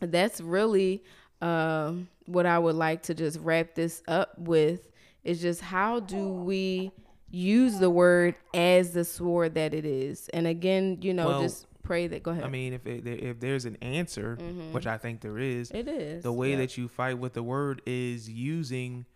that's 0.00 0.40
really 0.40 1.02
um, 1.42 2.08
what 2.26 2.46
I 2.46 2.60
would 2.60 2.76
like 2.76 3.02
to 3.04 3.14
just 3.14 3.40
wrap 3.40 3.74
this 3.74 4.04
up 4.06 4.38
with 4.38 4.88
is 5.24 5.42
just 5.42 5.60
how 5.60 5.98
do 5.98 6.28
we 6.28 6.92
use 7.28 7.78
the 7.78 7.90
word 7.90 8.36
as 8.54 8.92
the 8.92 9.04
sword 9.04 9.54
that 9.54 9.74
it 9.74 9.84
is? 9.84 10.28
And 10.28 10.46
again, 10.46 10.98
you 11.00 11.12
know, 11.12 11.26
Well, 11.26 11.42
just 11.42 11.66
pray 11.84 12.06
that. 12.08 12.22
Go 12.22 12.32
ahead. 12.32 12.44
i 12.44 12.48
mean 12.48 12.72
if 12.72 12.86
it, 12.86 13.06
if 13.06 13.38
there's 13.38 13.64
an 13.64 13.76
answer 13.82 14.36
which 14.72 14.86
i 14.86 14.98
think 14.98 15.20
there 15.20 15.38
is 15.38 15.70
it 15.70 15.86
is 15.86 16.22
the 16.24 16.32
way 16.32 16.52
yeah. 16.52 16.56
that 16.56 16.76
you 16.76 16.88
fight 16.88 17.18
with 17.18 17.34
the 17.34 17.42
word 17.42 17.80
is 17.86 18.28
using 18.28 19.06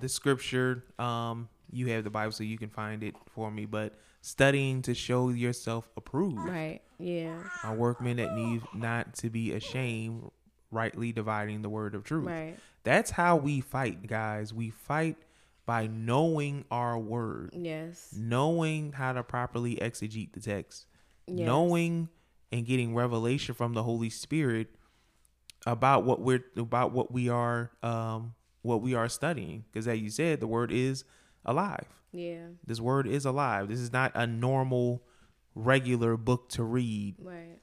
the 0.00 0.08
scripture 0.08 0.82
um 0.98 1.48
you 1.70 1.86
have 1.88 2.02
the 2.04 2.10
bible 2.10 2.32
so 2.32 2.42
you 2.44 2.58
can 2.58 2.70
find 2.70 3.02
it 3.02 3.14
for 3.34 3.50
me 3.50 3.66
but 3.66 3.94
studying 4.20 4.82
to 4.82 4.94
show 4.94 5.28
yourself 5.30 5.88
approved 5.96 6.38
right. 6.38 6.80
Yeah. 6.98 7.42
a 7.64 7.72
workman 7.74 8.16
that 8.18 8.34
need 8.34 8.62
not 8.74 9.14
to 9.14 9.30
be 9.30 9.52
ashamed 9.52 10.30
rightly 10.70 11.12
dividing 11.12 11.62
the 11.62 11.68
word 11.68 11.94
of 11.94 12.04
truth 12.04 12.26
Right. 12.26 12.56
that's 12.84 13.10
how 13.10 13.36
we 13.36 13.60
fight 13.60 14.06
guys 14.06 14.52
we 14.54 14.70
fight 14.70 15.16
by 15.66 15.86
knowing 15.86 16.64
our 16.70 16.98
word 16.98 17.50
Yes. 17.54 18.14
knowing 18.16 18.92
how 18.92 19.12
to 19.12 19.22
properly 19.22 19.76
exegete 19.76 20.32
the 20.32 20.40
text, 20.40 20.86
Yes. 21.26 21.46
knowing 21.46 22.08
and 22.50 22.66
getting 22.66 22.94
revelation 22.94 23.54
from 23.54 23.72
the 23.74 23.82
Holy 23.82 24.10
Spirit 24.10 24.68
about 25.66 26.04
what 26.04 26.20
we're 26.20 26.44
about 26.56 26.92
what 26.92 27.12
we 27.12 27.28
are 27.28 27.70
um 27.82 28.34
what 28.62 28.82
we 28.82 28.94
are 28.94 29.08
studying. 29.08 29.64
Because 29.70 29.86
as 29.88 29.98
you 30.00 30.10
said 30.10 30.40
the 30.40 30.46
word 30.46 30.70
is 30.72 31.04
alive. 31.44 31.86
Yeah. 32.12 32.48
this 32.66 32.80
word 32.80 33.06
is 33.06 33.24
alive. 33.24 33.68
This 33.68 33.80
is 33.80 33.92
not 33.92 34.12
a 34.14 34.26
normal 34.26 35.02
regular 35.54 36.16
book 36.16 36.48
to 36.50 36.62
read. 36.62 37.16
Right. 37.18 37.58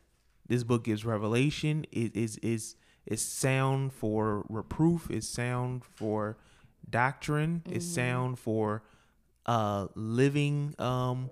this 0.47 0.63
book 0.63 0.83
gives 0.85 1.05
revelation. 1.05 1.85
It 1.91 2.15
is 2.15 2.37
is 2.37 2.75
is 3.05 3.21
sound 3.21 3.93
for 3.93 4.45
reproof. 4.49 5.09
Is 5.11 5.27
sound 5.27 5.83
for 5.85 6.37
doctrine. 6.89 7.61
Is 7.69 7.91
sound 7.93 8.39
for 8.39 8.83
uh 9.45 9.87
living 9.95 10.73
um 10.79 11.29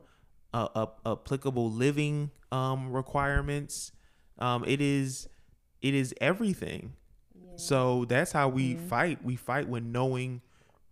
uh, 0.76 0.86
uh, 1.06 1.12
applicable 1.14 1.72
living 1.72 2.32
um 2.52 2.92
requirements. 2.92 3.92
Um 4.40 4.64
it 4.66 4.82
is 4.82 5.28
it 5.82 5.94
is 5.94 6.14
everything. 6.22 6.94
So 7.56 8.06
that's 8.06 8.32
how 8.34 8.50
we 8.50 8.76
fight. 8.76 9.24
We 9.24 9.36
fight 9.36 9.68
when 9.68 9.92
knowing 9.92 10.42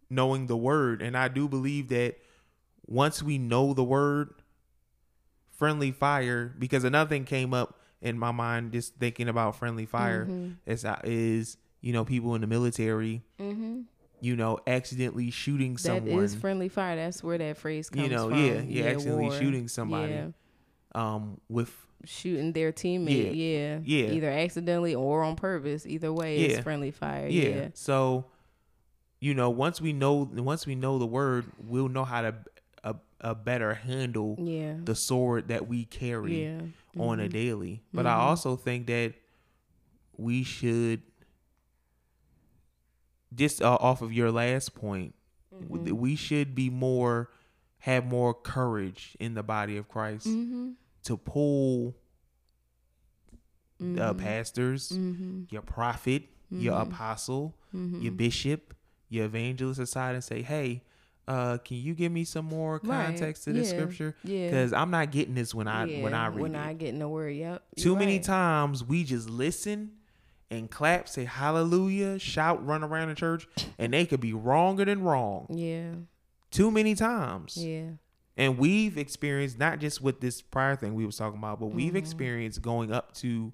knowing 0.09 0.47
the 0.47 0.57
word. 0.57 1.01
And 1.01 1.17
i 1.17 1.27
do 1.27 1.47
believe 1.47 1.89
that 1.89 2.15
once 2.87 3.21
we 3.23 3.37
know 3.37 3.73
the 3.73 3.83
word 3.83 4.29
friendly 5.57 5.91
fire 5.91 6.53
because 6.59 6.83
another 6.83 7.09
thing 7.09 7.23
came 7.23 7.53
up 7.53 7.79
in 8.01 8.19
my 8.19 8.31
mind 8.31 8.71
just 8.73 8.95
thinking 8.95 9.27
about 9.29 9.55
friendly 9.55 9.85
fire 9.85 10.27
is 10.65 10.83
uh, 10.85 10.99
is 11.03 11.57
you 11.81 11.93
know 11.93 12.03
people 12.05 12.35
in 12.35 12.41
the 12.41 12.47
military 12.47 13.23
Mm-hmm. 13.39 13.81
You 14.21 14.35
know 14.35 14.59
accidentally 14.67 15.29
shooting 15.31 15.73
That 15.73 15.79
someone 15.79 16.23
is 16.23 16.35
friendly 16.35 16.69
fire. 16.69 16.95
That's 16.95 17.23
where 17.23 17.37
that 17.37 17.57
phrase 17.57 17.89
comes 17.89 18.07
you 18.09 18.15
know 18.15 18.29
from. 18.29 18.37
yeah 18.45 18.61
yeah 18.61 18.85
accidentally 18.85 19.25
war. 19.29 19.39
shooting 19.39 19.67
somebody 19.67 20.13
Yeah. 20.13 20.27
um 20.93 21.39
with 21.49 21.75
Shooting 22.07 22.53
their 22.53 22.71
teammate. 22.71 23.31
Yeah. 23.35 23.79
Yeah. 23.83 24.11
Either 24.13 24.29
accidentally 24.29 24.93
or 24.93 25.23
on 25.23 25.35
purpose. 25.35 25.87
Either 25.87 26.13
way, 26.13 26.39
Yeah. 26.39 26.47
it's 26.49 26.59
friendly 26.63 26.91
fire. 26.91 27.27
yeah. 27.27 27.49
Yeah. 27.49 27.67
so 27.73 28.25
you 29.19 29.33
know 29.33 29.49
once 29.49 29.81
we 29.81 29.91
know 29.91 30.29
once 30.33 30.67
we 30.67 30.75
know 30.75 30.99
the 30.99 31.05
word 31.07 31.45
we'll 31.65 31.89
know 31.89 32.03
how 32.05 32.21
to 32.21 32.35
a, 32.83 32.95
a 33.21 33.33
better 33.33 33.73
handle 33.73 34.35
Yeah. 34.39 34.75
the 34.83 34.93
sword 34.93 35.47
that 35.47 35.67
we 35.67 35.85
carry 35.85 36.43
Yeah. 36.43 36.61
on 36.99 37.19
a 37.19 37.27
daily. 37.27 37.81
But 37.91 38.05
I 38.05 38.13
also 38.13 38.55
think 38.55 38.85
that 38.87 39.13
we 40.17 40.43
should 40.43 41.01
just 43.35 43.61
uh, 43.61 43.77
off 43.79 44.01
of 44.01 44.11
your 44.13 44.31
last 44.31 44.73
point, 44.75 45.13
w- 45.69 45.93
we 45.95 46.15
should 46.15 46.55
be 46.55 46.69
more 46.69 47.29
have 47.79 48.05
more 48.05 48.33
courage 48.33 49.15
in 49.19 49.33
the 49.35 49.43
body 49.43 49.77
of 49.77 49.87
Christ 49.87 50.25
Mm-hmm. 50.27 50.71
to 51.03 51.17
pull 51.17 51.95
the 53.79 54.13
pastors, 54.15 54.89
Mm-hmm. 54.89 55.43
your 55.49 55.61
prophet, 55.61 56.23
your 56.49 56.79
apostle, 56.79 57.55
your 57.73 58.11
bishop, 58.13 58.73
your 59.09 59.25
evangelist 59.25 59.79
aside 59.79 60.15
and 60.15 60.23
say, 60.23 60.41
"Hey, 60.41 60.83
uh, 61.27 61.57
can 61.57 61.77
you 61.77 61.93
give 61.93 62.11
me 62.11 62.23
some 62.23 62.45
more 62.45 62.79
Right. 62.83 63.05
context 63.07 63.43
to 63.45 63.53
this 63.53 63.71
Yeah. 63.71 63.77
scripture? 63.77 64.15
Yeah. 64.23 64.47
Because 64.47 64.73
I'm 64.73 64.91
not 64.91 65.11
getting 65.11 65.33
this 65.35 65.53
when 65.53 65.67
I 65.67 65.85
yeah. 65.85 66.03
when 66.03 66.13
I 66.13 66.27
read 66.27 66.37
it 66.37 66.41
when 66.41 66.55
it. 66.55 66.59
I 66.59 66.73
get 66.73 66.89
in 66.89 66.99
the 66.99 67.09
word, 67.09 67.35
yep. 67.35 67.63
Too 67.77 67.89
You're 67.89 67.99
many 67.99 68.13
right. 68.15 68.23
times 68.23 68.83
we 68.83 69.03
just 69.03 69.29
listen 69.29 69.91
and 70.51 70.69
clap, 70.69 71.09
say 71.09 71.25
hallelujah, 71.25 72.19
shout, 72.19 72.65
run 72.65 72.83
around 72.83 73.09
the 73.09 73.15
church, 73.15 73.47
and 73.77 73.93
they 73.93 74.05
could 74.05 74.21
be 74.21 74.33
wronger 74.33 74.85
than 74.85 75.01
wrong. 75.01 75.47
Yeah. 75.49 75.91
Too 76.51 76.69
many 76.71 76.95
times. 76.95 77.57
Yeah. 77.57 77.91
And 78.37 78.57
we've 78.57 78.97
experienced 78.97 79.57
not 79.57 79.79
just 79.79 80.01
with 80.01 80.19
this 80.21 80.41
prior 80.41 80.75
thing 80.75 80.93
we 80.93 81.05
was 81.05 81.17
talking 81.17 81.39
about, 81.39 81.59
but 81.59 81.67
Mm-hmm. 81.67 81.75
we've 81.77 81.95
experienced 81.95 82.61
going 82.61 82.91
up 82.91 83.13
to 83.15 83.51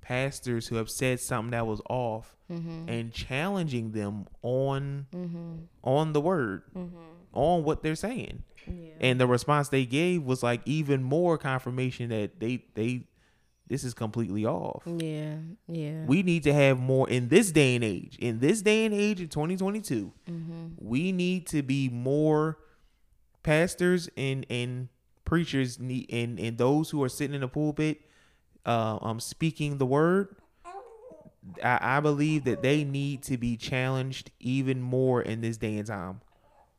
pastors 0.00 0.68
who 0.68 0.76
have 0.76 0.90
said 0.90 1.20
something 1.20 1.50
that 1.52 1.66
was 1.66 1.80
off 1.88 2.36
Mm-hmm. 2.50 2.88
and 2.88 3.12
challenging 3.12 3.92
them 3.92 4.26
on 4.42 5.06
on 5.84 6.12
the 6.12 6.20
word, 6.20 6.62
on 7.32 7.62
what 7.62 7.82
they're 7.84 7.94
saying. 7.94 8.42
Mm-hmm. 8.68 8.82
Yeah. 8.82 8.92
And 9.00 9.20
the 9.20 9.28
response 9.28 9.68
they 9.68 9.86
gave 9.86 10.24
was 10.24 10.42
like 10.42 10.60
even 10.66 11.00
more 11.02 11.38
confirmation 11.38 12.08
that 12.10 12.40
they 12.40 12.64
they 12.74 13.04
this 13.70 13.84
is 13.84 13.94
completely 13.94 14.44
off. 14.44 14.82
Yeah. 14.84 15.36
Yeah. 15.68 16.04
We 16.04 16.24
need 16.24 16.42
to 16.42 16.52
have 16.52 16.80
more 16.80 17.08
in 17.08 17.28
this 17.28 17.52
day 17.52 17.76
and 17.76 17.84
age. 17.84 18.16
In 18.18 18.40
this 18.40 18.62
day 18.62 18.84
and 18.84 18.92
age 18.92 19.20
in 19.20 19.28
2022, 19.28 20.12
Mm-hmm. 20.28 20.66
we 20.76 21.12
need 21.12 21.46
to 21.46 21.62
be 21.62 21.88
more 21.88 22.58
pastors 23.44 24.10
and 24.16 24.44
and 24.50 24.88
preachers 25.24 25.78
need 25.78 26.12
and 26.12 26.40
and 26.40 26.58
those 26.58 26.90
who 26.90 27.00
are 27.04 27.08
sitting 27.08 27.32
in 27.34 27.42
the 27.42 27.48
pulpit 27.48 28.00
uh, 28.66 28.98
um 29.00 29.20
speaking 29.20 29.78
the 29.78 29.86
word. 29.86 30.34
I, 31.62 31.96
I 31.96 32.00
believe 32.00 32.44
that 32.44 32.62
they 32.62 32.82
need 32.82 33.22
to 33.24 33.38
be 33.38 33.56
challenged 33.56 34.32
even 34.40 34.82
more 34.82 35.22
in 35.22 35.40
this 35.40 35.56
day 35.56 35.78
and 35.78 35.86
time 35.86 36.20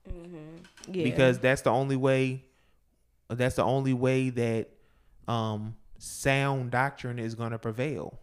yeah. 0.05 1.03
because 1.03 1.39
that's 1.39 1.61
the 1.61 1.71
only 1.71 1.95
way 1.95 2.43
that's 3.29 3.55
the 3.55 3.63
only 3.63 3.93
way 3.93 4.29
that 4.29 4.69
um 5.27 5.75
sound 6.01 6.71
doctrine 6.71 7.19
is 7.19 7.35
going 7.35 7.51
to 7.51 7.59
prevail 7.59 8.17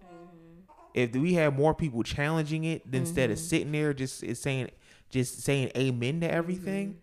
if 0.94 1.12
we 1.14 1.34
have 1.34 1.54
more 1.56 1.74
people 1.74 2.02
challenging 2.02 2.64
it 2.64 2.82
instead 2.92 3.24
Mm-hmm. 3.30 3.32
of 3.34 3.38
sitting 3.38 3.72
there 3.72 3.94
just 3.94 4.24
saying 4.36 4.68
just 5.10 5.40
saying 5.42 5.70
amen 5.76 6.20
to 6.20 6.30
everything, 6.30 6.88
Mm-hmm. 6.88 6.98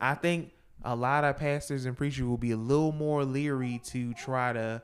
I 0.00 0.14
think 0.14 0.52
a 0.84 0.94
lot 0.94 1.24
of 1.24 1.36
pastors 1.36 1.84
and 1.86 1.96
preachers 1.96 2.24
will 2.24 2.36
be 2.38 2.50
a 2.50 2.56
little 2.56 2.92
more 2.92 3.24
leery 3.24 3.80
to 3.86 4.12
try 4.14 4.52
to 4.52 4.82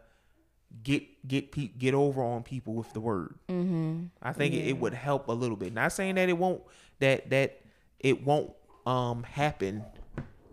get 0.83 1.03
get 1.29 1.53
pe- 1.53 1.69
get 1.69 1.95
over 1.95 2.23
on 2.23 2.43
people 2.43 2.75
with 2.75 2.93
the 2.93 3.01
word. 3.01 3.35
Mm-hmm. 3.49 4.05
I 4.23 4.33
think 4.33 4.55
it, 4.55 4.69
it 4.69 4.79
would 4.79 4.95
help 4.95 5.29
a 5.29 5.33
little 5.33 5.57
bit. 5.57 5.73
Not 5.75 5.93
saying 5.93 6.15
that 6.17 6.29
it 6.29 6.39
won't 6.39 6.63
that 7.01 7.31
that 7.31 7.61
it 7.99 8.25
won't 8.25 8.53
um 8.87 9.23
happen 9.25 9.85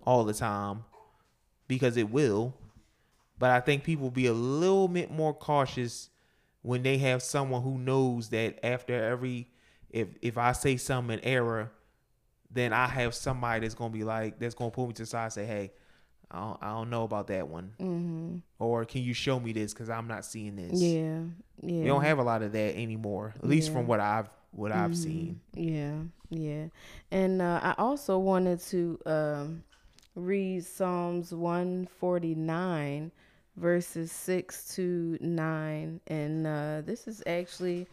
all 0.06 0.24
the 0.24 0.34
time 0.34 0.84
because 1.68 1.98
it 1.98 2.10
will, 2.10 2.54
but 3.40 3.52
I 3.52 3.60
think 3.60 3.84
people 3.84 4.10
be 4.12 4.28
a 4.28 4.34
little 4.34 4.88
bit 4.88 5.12
more 5.12 5.34
cautious 5.34 6.10
when 6.62 6.84
they 6.84 6.98
have 6.98 7.22
someone 7.22 7.62
who 7.62 7.78
knows 7.78 8.30
that 8.30 8.60
after 8.66 8.94
every 9.04 9.48
if 9.90 10.08
if 10.22 10.38
I 10.38 10.52
say 10.52 10.78
something 10.78 11.18
in 11.20 11.24
error, 11.26 11.72
then 12.52 12.74
I 12.74 12.88
have 12.88 13.14
somebody 13.16 13.62
that's 13.62 13.76
gonna 13.76 13.90
be 13.94 14.04
like 14.04 14.40
that's 14.40 14.56
gonna 14.56 14.72
pull 14.72 14.88
me 14.88 14.94
to 14.94 15.04
the 15.04 15.06
side 15.06 15.24
and 15.26 15.34
say, 15.34 15.46
hey. 15.46 15.72
I 16.30 16.40
don't, 16.42 16.58
I 16.62 16.68
don't 16.72 16.90
know 16.90 17.04
about 17.04 17.28
that 17.28 17.48
one. 17.48 17.72
Mm-hmm. 17.80 18.36
Or 18.60 18.84
can 18.84 19.02
you 19.02 19.14
show 19.14 19.40
me 19.40 19.54
this? 19.54 19.74
Because 19.74 19.90
I'm 19.90 20.10
not 20.10 20.26
seeing 20.26 20.58
this. 20.58 20.74
Yeah. 20.82 21.20
Yeah. 21.62 21.82
We 21.84 21.86
don't 21.88 22.04
have 22.04 22.20
a 22.20 22.24
lot 22.24 22.42
of 22.42 22.52
that 22.52 22.76
anymore, 22.78 23.34
at 23.38 23.48
least 23.48 23.70
Yeah. 23.70 23.76
from 23.76 23.88
what 23.88 24.02
I've 24.02 24.30
what 24.52 24.74
I've 24.74 24.92
Mhm. 24.92 24.96
seen. 24.98 25.40
Yeah, 25.54 25.96
yeah. 26.30 26.66
And 27.12 27.42
uh, 27.42 27.62
I 27.64 27.76
also 27.78 28.20
wanted 28.20 28.60
to 28.60 29.00
um, 29.06 29.64
read 30.16 30.66
Psalms 30.66 31.34
149, 31.34 33.12
verses 33.58 34.12
6 34.12 34.76
to 34.76 35.18
9. 35.20 36.00
And 36.08 36.48
uh, 36.48 36.82
this 36.86 37.08
is 37.08 37.22
actually 37.28 37.88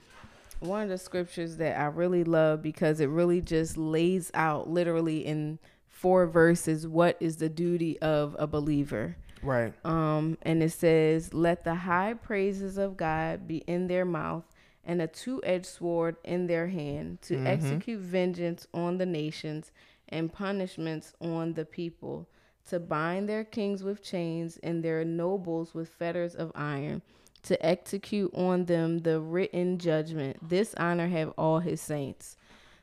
one 0.60 0.82
of 0.84 0.88
the 0.88 0.98
scriptures 0.98 1.56
that 1.56 1.78
I 1.78 1.86
really 1.86 2.24
love 2.24 2.62
because 2.62 3.00
it 3.00 3.06
really 3.08 3.40
just 3.40 3.76
lays 3.76 4.30
out 4.34 4.68
literally 4.70 5.24
in 5.26 5.58
four 5.88 6.26
verses 6.26 6.86
what 6.86 7.16
is 7.20 7.36
the 7.38 7.48
duty 7.48 7.98
of 8.00 8.36
a 8.38 8.46
believer. 8.46 9.16
Right. 9.42 9.72
Um, 9.84 10.38
and 10.42 10.62
it 10.62 10.72
says, 10.72 11.34
Let 11.34 11.64
the 11.64 11.74
high 11.74 12.14
praises 12.14 12.78
of 12.78 12.96
God 12.96 13.46
be 13.46 13.58
in 13.66 13.88
their 13.88 14.04
mouth 14.04 14.44
and 14.86 15.00
a 15.02 15.06
two 15.06 15.40
edged 15.44 15.66
sword 15.66 16.16
in 16.24 16.46
their 16.46 16.68
hand 16.68 17.20
to 17.22 17.36
Mhm. 17.36 17.46
execute 17.46 18.00
vengeance 18.00 18.66
on 18.74 18.98
the 18.98 19.06
nations 19.06 19.72
and 20.10 20.32
punishments 20.32 21.14
on 21.20 21.54
the 21.54 21.64
people, 21.64 22.28
to 22.70 22.80
bind 22.80 23.28
their 23.28 23.44
kings 23.44 23.82
with 23.82 24.02
chains 24.02 24.58
and 24.62 24.82
their 24.82 25.04
nobles 25.04 25.74
with 25.74 25.88
fetters 25.88 26.34
of 26.34 26.50
iron, 26.54 27.02
to 27.42 27.64
execute 27.64 28.32
on 28.34 28.64
them 28.64 28.98
the 28.98 29.20
written 29.20 29.78
judgment. 29.78 30.36
This 30.48 30.74
honor 30.78 31.08
have 31.08 31.32
all 31.36 31.60
his 31.60 31.80
saints. 31.80 32.36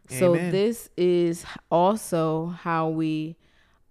So 0.09 0.33
this 0.33 0.89
is 0.97 1.45
also 1.71 2.47
how 2.47 2.89
we 2.89 3.37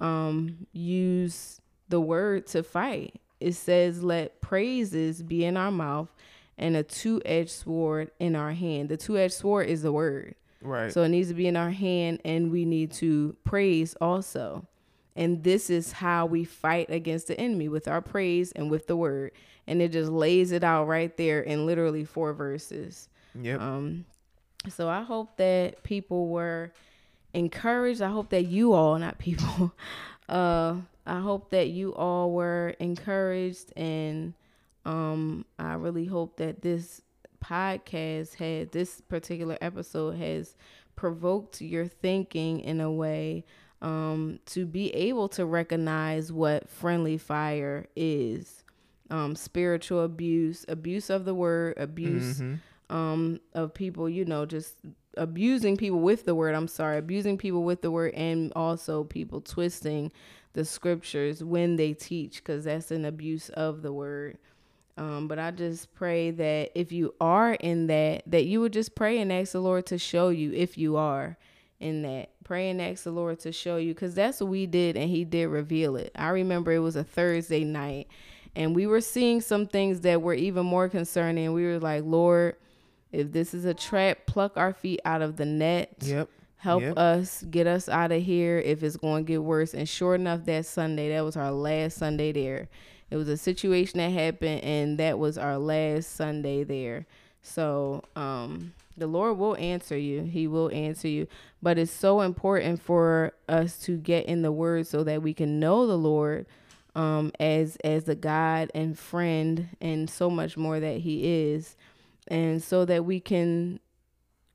um 0.01 0.67
use 0.73 1.61
the 1.89 2.01
word 2.01 2.47
to 2.49 2.63
fight. 2.63 3.21
It 3.41 3.53
says 3.53 4.03
let 4.03 4.41
praises 4.43 5.23
be 5.23 5.45
in 5.45 5.57
our 5.57 5.71
mouth 5.71 6.15
and 6.59 6.77
a 6.77 6.83
two-edged 6.83 7.51
sword 7.51 8.11
in 8.21 8.37
our 8.37 8.53
hand. 8.53 8.91
The 8.91 8.99
two-edged 8.99 9.33
sword 9.33 9.69
is 9.69 9.83
the 9.83 9.93
word. 9.93 10.35
Right. 10.61 10.93
So 10.93 11.03
it 11.05 11.09
needs 11.09 11.29
to 11.29 11.35
be 11.35 11.47
in 11.47 11.57
our 11.57 11.71
hand 11.71 12.21
and 12.23 12.51
we 12.51 12.67
need 12.67 12.93
to 12.95 13.35
praise 13.45 13.95
also. 14.01 14.67
And 15.17 15.43
this 15.43 15.71
is 15.71 15.93
how 15.93 16.27
we 16.27 16.45
fight 16.45 16.91
against 16.91 17.27
the 17.29 17.39
enemy 17.41 17.69
with 17.69 17.89
our 17.89 18.01
praise 18.01 18.53
and 18.53 18.71
with 18.71 18.87
the 18.87 18.97
word. 18.97 19.33
And 19.67 19.83
it 19.83 19.93
just 19.93 20.11
lays 20.11 20.53
it 20.53 20.65
out 20.65 20.87
right 20.87 21.15
there 21.17 21.41
in 21.41 21.67
literally 21.67 22.05
four 22.05 22.33
verses. 22.33 23.09
yep. 23.41 23.61
Um, 23.61 24.05
so 24.69 24.89
I 24.89 25.03
hope 25.03 25.37
that 25.37 25.83
people 25.83 26.29
were 26.29 26.73
encouraged. 27.35 28.03
I 28.03 28.11
hope 28.11 28.31
that 28.31 28.47
you 28.47 28.73
all, 28.73 28.99
not 28.99 29.19
people, 29.19 29.73
uh, 30.29 30.77
I 31.07 31.21
hope 31.21 31.51
that 31.51 31.69
you 31.69 31.95
all 31.95 32.31
were 32.31 32.75
encouraged, 32.79 33.73
and 33.77 34.35
um, 34.85 35.45
I 35.59 35.75
really 35.75 36.05
hope 36.05 36.37
that 36.37 36.63
this 36.63 37.03
podcast 37.45 38.35
had 38.35 38.71
this 38.71 39.01
particular 39.01 39.57
episode 39.61 40.17
has 40.19 40.55
provoked 40.95 41.61
your 41.61 41.87
thinking 41.87 42.61
in 42.61 42.81
a 42.81 42.93
way 42.93 43.45
um, 43.83 44.39
to 44.47 44.67
be 44.67 44.91
able 44.95 45.29
to 45.31 45.45
recognize 45.47 46.33
what 46.33 46.69
friendly 46.69 47.17
fire 47.19 47.87
is. 47.97 48.65
Um, 49.11 49.35
spiritual 49.35 50.05
abuse, 50.05 50.65
abuse 50.69 51.11
of 51.11 51.25
the 51.25 51.35
word, 51.35 51.75
abuse 51.79 52.41
Mhm. 52.41 52.59
um 52.91 53.41
of 53.55 53.73
people 53.75 54.09
you 54.09 54.25
know 54.25 54.45
just 54.47 54.75
abusing 55.17 55.77
people 55.77 56.01
with 56.01 56.25
the 56.25 56.35
word 56.35 56.55
i'm 56.57 56.67
sorry 56.69 56.99
abusing 56.99 57.37
people 57.39 57.63
with 57.63 57.83
the 57.83 57.91
word 57.91 58.13
and 58.15 58.53
also 58.57 59.05
people 59.05 59.41
twisting 59.41 60.11
the 60.55 60.65
scriptures 60.65 61.43
when 61.45 61.77
they 61.77 61.93
teach 61.93 62.37
because 62.37 62.65
that's 62.65 62.91
an 62.91 63.05
abuse 63.05 63.49
of 63.51 63.83
the 63.83 63.93
word 63.93 64.39
um 64.97 65.29
but 65.29 65.39
i 65.39 65.51
just 65.53 65.93
pray 65.95 66.31
that 66.33 66.71
if 66.75 66.91
you 66.91 67.15
are 67.21 67.53
in 67.55 67.87
that 67.87 68.23
that 68.27 68.45
you 68.47 68.61
would 68.61 68.73
just 68.73 68.95
pray 68.97 69.19
and 69.19 69.33
ask 69.33 69.53
the 69.53 69.61
lord 69.61 69.87
to 69.87 69.97
show 69.99 70.29
you 70.29 70.53
if 70.53 70.77
you 70.77 70.97
are 70.97 71.37
in 71.81 72.03
that 72.03 72.31
pray 72.45 72.71
and 72.71 72.81
ask 72.81 73.05
the 73.05 73.11
lord 73.11 73.39
to 73.41 73.51
show 73.51 73.77
you 73.77 73.95
because 73.95 74.15
that's 74.15 74.41
what 74.41 74.51
we 74.51 74.67
did 74.67 74.97
and 74.97 75.11
he 75.11 75.25
did 75.25 75.47
reveal 75.47 75.97
it 75.97 76.13
i 76.15 76.29
remember 76.29 76.71
it 76.73 76.79
was 76.79 76.95
a 76.97 77.05
thursday 77.05 77.65
night 77.65 78.07
and 78.55 78.75
we 78.77 78.87
were 78.87 79.01
seeing 79.01 79.41
some 79.41 79.67
things 79.67 80.01
that 80.03 80.21
were 80.21 80.35
even 80.35 80.67
more 80.67 80.89
concerning 80.89 81.53
we 81.53 81.65
were 81.65 81.79
like 81.79 82.05
lord 82.05 82.55
if 83.13 83.33
this 83.33 83.55
is 83.55 83.65
a 83.65 83.75
trap, 83.75 84.27
pluck 84.27 84.57
our 84.57 84.73
feet 84.73 85.01
out 85.05 85.23
of 85.23 85.37
the 85.37 85.45
net. 85.45 85.97
Yep. 86.01 86.29
Help 86.59 86.83
Yep. 86.83 86.99
us 86.99 87.43
get 87.51 87.67
us 87.67 87.89
out 87.89 88.13
of 88.13 88.23
here 88.23 88.59
if 88.59 88.83
it's 88.83 88.97
going 88.97 89.25
to 89.25 89.27
get 89.33 89.43
worse. 89.43 89.75
And 89.75 89.89
sure 89.89 90.15
enough, 90.15 90.45
that 90.45 90.67
Sunday, 90.67 91.09
that 91.09 91.25
was 91.25 91.37
our 91.37 91.51
last 91.51 91.97
Sunday 91.97 92.33
there. 92.33 92.69
It 93.11 93.17
was 93.17 93.29
a 93.29 93.37
situation 93.37 93.99
that 93.99 94.11
happened, 94.11 94.63
and 94.63 94.99
that 94.99 95.19
was 95.19 95.39
our 95.39 95.59
last 95.59 96.15
Sunday 96.15 96.63
there. 96.63 97.07
So, 97.43 98.05
um, 98.15 98.75
the 99.01 99.09
Lord 99.09 99.37
will 99.39 99.57
answer 99.57 99.99
you. 99.99 100.23
He 100.23 100.47
will 100.47 100.71
answer 100.73 101.09
you. 101.09 101.27
But 101.61 101.77
it's 101.79 101.91
so 101.91 102.21
important 102.21 102.81
for 102.81 103.33
us 103.49 103.79
to 103.81 103.97
get 103.97 104.27
in 104.27 104.43
the 104.43 104.53
Word 104.53 104.87
so 104.87 105.03
that 105.05 105.23
we 105.23 105.35
can 105.35 105.59
know 105.59 105.87
the 105.89 105.99
Lord 105.99 106.47
um, 106.95 107.33
as 107.41 107.77
as 107.85 108.09
a 108.09 108.15
God 108.15 108.71
and 108.75 108.97
friend, 108.99 109.69
and 109.81 110.09
so 110.09 110.31
much 110.31 110.57
more 110.57 110.79
that 110.81 110.99
He 110.99 111.51
is 111.53 111.77
and 112.29 112.63
so 112.63 112.85
that 112.85 113.05
we 113.05 113.19
can 113.21 113.81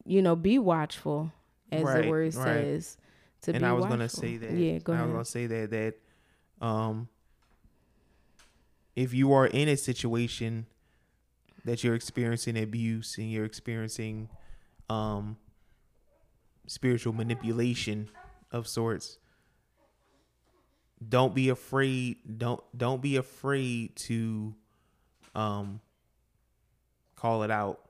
you 0.06 0.22
know 0.22 0.36
be 0.36 0.58
watchful 0.60 1.32
as 1.72 1.84
Right, 1.84 2.04
the 2.04 2.10
word 2.10 2.36
right. 2.36 2.44
says 2.46 2.98
to 3.42 3.52
and 3.52 3.62
be 3.62 3.66
I 3.66 3.72
was 3.74 3.86
gonna 3.86 4.08
say 4.08 4.38
that. 4.38 4.52
yeah 4.52 4.78
go 4.80 4.94
I 4.94 4.96
ahead 4.98 5.04
I 5.04 5.08
was 5.08 5.14
gonna 5.14 5.26
say 5.26 5.48
that 5.48 5.72
that 5.72 6.66
um 6.66 7.08
if 8.96 9.14
you 9.14 9.34
are 9.34 9.48
in 9.48 9.68
a 9.68 9.76
situation 9.76 10.68
that 11.66 11.84
you're 11.84 11.96
experiencing 11.96 12.58
abuse 12.58 13.18
and 13.18 13.30
you're 13.32 13.46
experiencing 13.46 14.30
um 14.90 15.36
spiritual 16.68 17.14
manipulation 17.14 18.10
of 18.52 18.68
sorts 18.68 19.18
don't 21.08 21.36
be 21.36 21.50
afraid 21.50 22.18
don't 22.38 22.64
don't 22.78 23.02
be 23.02 23.18
afraid 23.18 23.96
to 23.96 24.56
um 25.36 25.80
call 27.16 27.44
it 27.44 27.52
out 27.52 27.82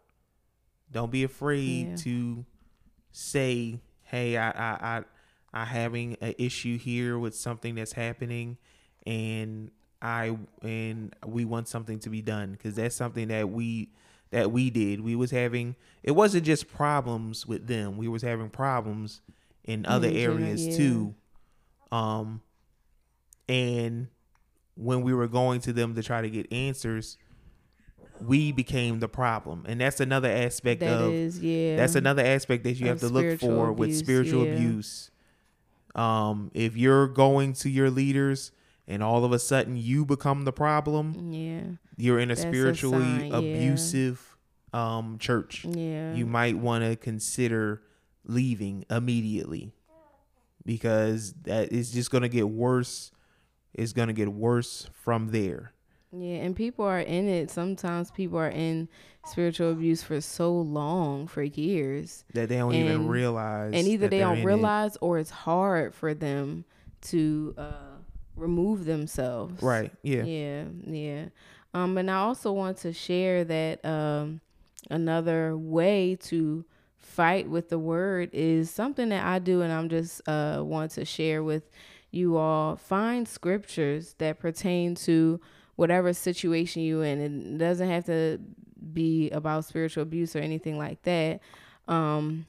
don't 0.92 1.12
be 1.12 1.24
afraid 1.24 1.90
Yeah. 1.90 1.96
to 1.98 2.46
say 3.12 3.80
hey 4.04 4.38
i 4.38 4.50
i 4.50 4.98
i 4.98 5.04
i 5.54 5.66
having 5.66 6.18
an 6.22 6.34
issue 6.38 6.78
here 6.78 7.18
with 7.20 7.36
something 7.36 7.76
that's 7.76 7.94
happening 7.94 8.58
and 9.06 9.72
i 10.06 10.38
and 10.62 11.14
we 11.26 11.46
want 11.46 11.68
something 11.68 12.00
to 12.00 12.10
be 12.10 12.22
done 12.22 12.52
because 12.52 12.76
that's 12.76 12.96
something 12.96 13.30
that 13.30 13.50
we 13.50 13.90
that 14.32 14.52
we 14.52 14.70
did. 14.70 15.02
We 15.02 15.16
was 15.16 15.32
having 15.32 15.76
it 16.04 16.12
wasn't 16.12 16.46
just 16.46 16.68
problems 16.68 17.46
with 17.46 17.68
them. 17.68 17.98
We 17.98 18.08
was 18.08 18.22
having 18.22 18.50
problems 18.50 19.22
in 19.64 19.86
other 19.86 20.08
In 20.08 20.14
general, 20.14 20.38
areas 20.40 20.68
yeah. 20.68 20.78
too. 20.78 21.16
Um 21.92 22.42
and 23.48 24.08
when 24.76 25.04
we 25.04 25.14
were 25.14 25.28
going 25.28 25.62
to 25.62 25.74
them 25.74 25.96
to 25.96 26.04
try 26.04 26.22
to 26.22 26.30
get 26.30 26.52
answers 26.52 27.18
we 28.22 28.52
became 28.54 29.00
the 29.00 29.10
problem. 29.10 29.66
And 29.68 29.80
that's 29.80 30.00
another 30.00 30.30
aspect 30.30 30.80
That 30.80 31.02
of 31.02 31.14
is, 31.14 31.40
yeah. 31.42 31.76
that's 31.76 31.96
another 31.96 32.24
aspect 32.24 32.64
that 32.64 32.74
you 32.74 32.86
Of 32.86 33.02
have 33.02 33.10
to 33.10 33.14
look 33.14 33.40
for 33.40 33.74
with 33.74 33.96
spiritual 33.96 34.46
yeah. 34.46 34.54
abuse. 34.54 35.12
Um 35.96 36.52
if 36.54 36.76
you're 36.76 37.08
going 37.08 37.54
to 37.54 37.70
your 37.70 37.90
leaders 37.90 38.52
and 38.88 39.02
all 39.04 39.26
of 39.26 39.32
a 39.32 39.40
sudden 39.40 39.76
you 39.78 40.06
become 40.06 40.44
the 40.46 40.54
problem 40.54 41.32
yeah 41.32 41.62
you're 41.98 42.20
in 42.20 42.30
a 42.32 42.36
That's 42.36 42.46
a 42.46 42.50
spiritually 42.50 43.30
yeah. 43.30 43.38
abusive 43.38 44.36
um 44.74 45.18
church 45.20 45.66
yeah 45.66 46.14
you 46.14 46.26
might 46.26 46.58
want 46.58 46.84
to 46.84 46.96
consider 46.96 47.82
leaving 48.26 48.86
immediately 48.90 49.72
because 50.66 51.34
that 51.44 51.72
is 51.72 51.92
just 51.92 52.12
going 52.12 52.24
to 52.24 52.30
get 52.30 52.50
worse 52.50 53.12
it's 53.74 53.94
going 53.94 54.08
to 54.08 54.14
get 54.14 54.32
worse 54.32 54.90
from 54.94 55.30
there 55.30 55.72
Yeah, 56.12 56.38
and 56.46 56.56
people 56.56 56.86
are 56.86 57.00
in 57.02 57.28
it. 57.28 57.52
Sometimes 57.52 58.10
people 58.10 58.40
are 58.40 58.50
in 58.50 58.88
spiritual 59.26 59.72
abuse 59.72 60.02
for 60.02 60.22
so 60.22 60.54
long, 60.54 61.28
for 61.28 61.44
years. 61.44 62.24
That 62.34 62.48
they 62.48 62.58
don't 62.58 62.74
even 62.74 63.08
realize. 63.10 63.74
and 63.74 63.86
either 63.88 64.08
they 64.08 64.20
don't 64.20 64.38
in 64.38 64.44
it. 64.44 64.46
realize 64.46 64.98
or 65.02 65.20
it's 65.20 65.32
hard 65.32 65.94
for 65.94 66.14
them 66.14 66.64
to 67.12 67.54
uh, 67.58 67.95
remove 68.36 68.86
themselves. 68.86 69.62
Right. 69.62 69.92
Yeah. 70.04 70.24
Yeah, 70.24 70.64
yeah. 70.86 71.26
Um, 71.74 71.98
and 71.98 72.10
I 72.10 72.16
also 72.18 72.52
want 72.52 72.78
to 72.78 72.94
share 72.94 73.44
that 73.44 73.84
um, 73.84 74.42
another 74.90 75.58
way 75.58 76.16
to 76.24 76.64
fight 76.98 77.50
with 77.50 77.70
the 77.70 77.80
word 77.80 78.30
is 78.34 78.70
something 78.70 79.10
that 79.10 79.26
I 79.26 79.40
do, 79.40 79.62
and 79.62 79.72
I'm 79.72 79.90
just 79.90 80.22
uh, 80.28 80.62
want 80.64 80.92
to 80.92 81.06
share 81.06 81.44
with 81.44 81.70
you 82.12 82.38
all. 82.38 82.76
Find 82.76 83.28
scriptures 83.28 84.16
that 84.20 84.40
pertain 84.40 84.96
to 84.96 85.40
whatever 85.76 86.14
situation 86.14 86.82
you 86.82 87.02
in. 87.02 87.20
It 87.20 87.58
doesn't 87.58 87.90
have 87.90 88.06
to 88.06 88.40
be 88.94 89.30
about 89.32 89.66
spiritual 89.66 90.04
abuse 90.04 90.36
or 90.36 90.40
anything 90.40 90.78
like 90.78 91.02
that. 91.04 91.42
Um, 91.88 92.46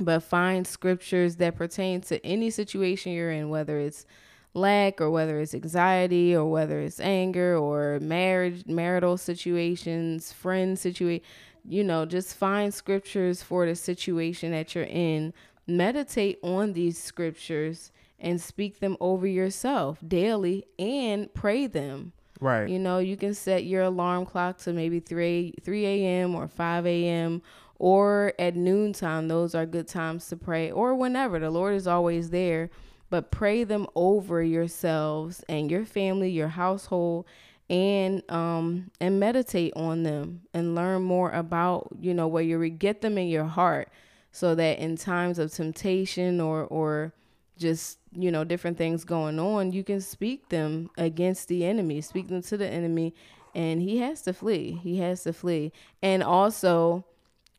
but 0.00 0.22
find 0.22 0.66
scriptures 0.66 1.36
that 1.36 1.56
pertain 1.56 2.00
to 2.02 2.24
any 2.24 2.50
situation 2.50 3.12
you're 3.12 3.30
in, 3.30 3.48
whether 3.48 3.78
it's 3.78 4.06
lack 4.54 5.00
or 5.00 5.10
whether 5.10 5.40
it's 5.40 5.54
anxiety 5.54 6.34
or 6.34 6.46
whether 6.46 6.80
it's 6.80 7.00
anger 7.00 7.56
or 7.56 7.98
marriage, 8.00 8.64
marital 8.66 9.16
situations, 9.16 10.32
friend 10.32 10.78
situation. 10.78 11.24
You 11.64 11.84
know, 11.84 12.06
just 12.06 12.36
find 12.36 12.72
scriptures 12.72 13.42
for 13.42 13.66
the 13.66 13.74
situation 13.74 14.52
that 14.52 14.74
you're 14.74 14.84
in. 14.84 15.34
Meditate 15.66 16.38
on 16.42 16.72
these 16.72 16.96
scriptures 16.96 17.92
and 18.18 18.40
speak 18.40 18.80
them 18.80 18.96
over 19.00 19.26
yourself 19.26 19.98
daily 20.06 20.64
and 20.78 21.32
pray 21.34 21.66
them. 21.66 22.12
Right. 22.40 22.68
You 22.68 22.78
know, 22.78 22.98
you 22.98 23.16
can 23.16 23.34
set 23.34 23.64
your 23.64 23.82
alarm 23.82 24.26
clock 24.26 24.58
to 24.58 24.72
maybe 24.72 25.00
3 25.00 25.54
3 25.62 25.86
a.m. 25.86 26.34
or 26.34 26.48
5 26.48 26.86
a.m. 26.86 27.42
or 27.78 28.32
at 28.38 28.56
noontime. 28.56 29.28
Those 29.28 29.54
are 29.54 29.66
good 29.66 29.88
times 29.88 30.28
to 30.28 30.36
pray 30.36 30.70
or 30.70 30.94
whenever. 30.94 31.38
The 31.38 31.50
Lord 31.50 31.74
is 31.74 31.86
always 31.86 32.30
there. 32.30 32.70
But 33.10 33.30
pray 33.30 33.64
them 33.64 33.86
over 33.94 34.42
yourselves 34.42 35.44
and 35.48 35.70
your 35.70 35.84
family, 35.84 36.30
your 36.30 36.48
household, 36.48 37.26
and 37.70 38.22
um 38.30 38.90
and 39.00 39.20
meditate 39.20 39.72
on 39.76 40.02
them 40.02 40.42
and 40.54 40.74
learn 40.74 41.02
more 41.02 41.30
about, 41.30 41.88
you 42.00 42.14
know, 42.14 42.26
where 42.26 42.42
you 42.42 42.68
get 42.70 43.02
them 43.02 43.18
in 43.18 43.28
your 43.28 43.44
heart 43.44 43.88
so 44.32 44.54
that 44.54 44.78
in 44.78 44.96
times 44.96 45.38
of 45.38 45.52
temptation 45.52 46.40
or 46.40 46.64
or 46.64 47.12
just 47.56 47.98
you 48.12 48.30
know 48.30 48.44
different 48.44 48.78
things 48.78 49.04
going 49.04 49.38
on 49.40 49.72
you 49.72 49.82
can 49.82 50.00
speak 50.00 50.48
them 50.48 50.88
against 50.96 51.48
the 51.48 51.64
enemy 51.64 52.00
speak 52.00 52.28
them 52.28 52.40
to 52.40 52.56
the 52.56 52.66
enemy 52.68 53.12
and 53.54 53.82
he 53.82 53.98
has 53.98 54.22
to 54.22 54.32
flee 54.32 54.78
he 54.82 54.98
has 54.98 55.24
to 55.24 55.32
flee. 55.32 55.72
And 56.02 56.22
also 56.22 57.04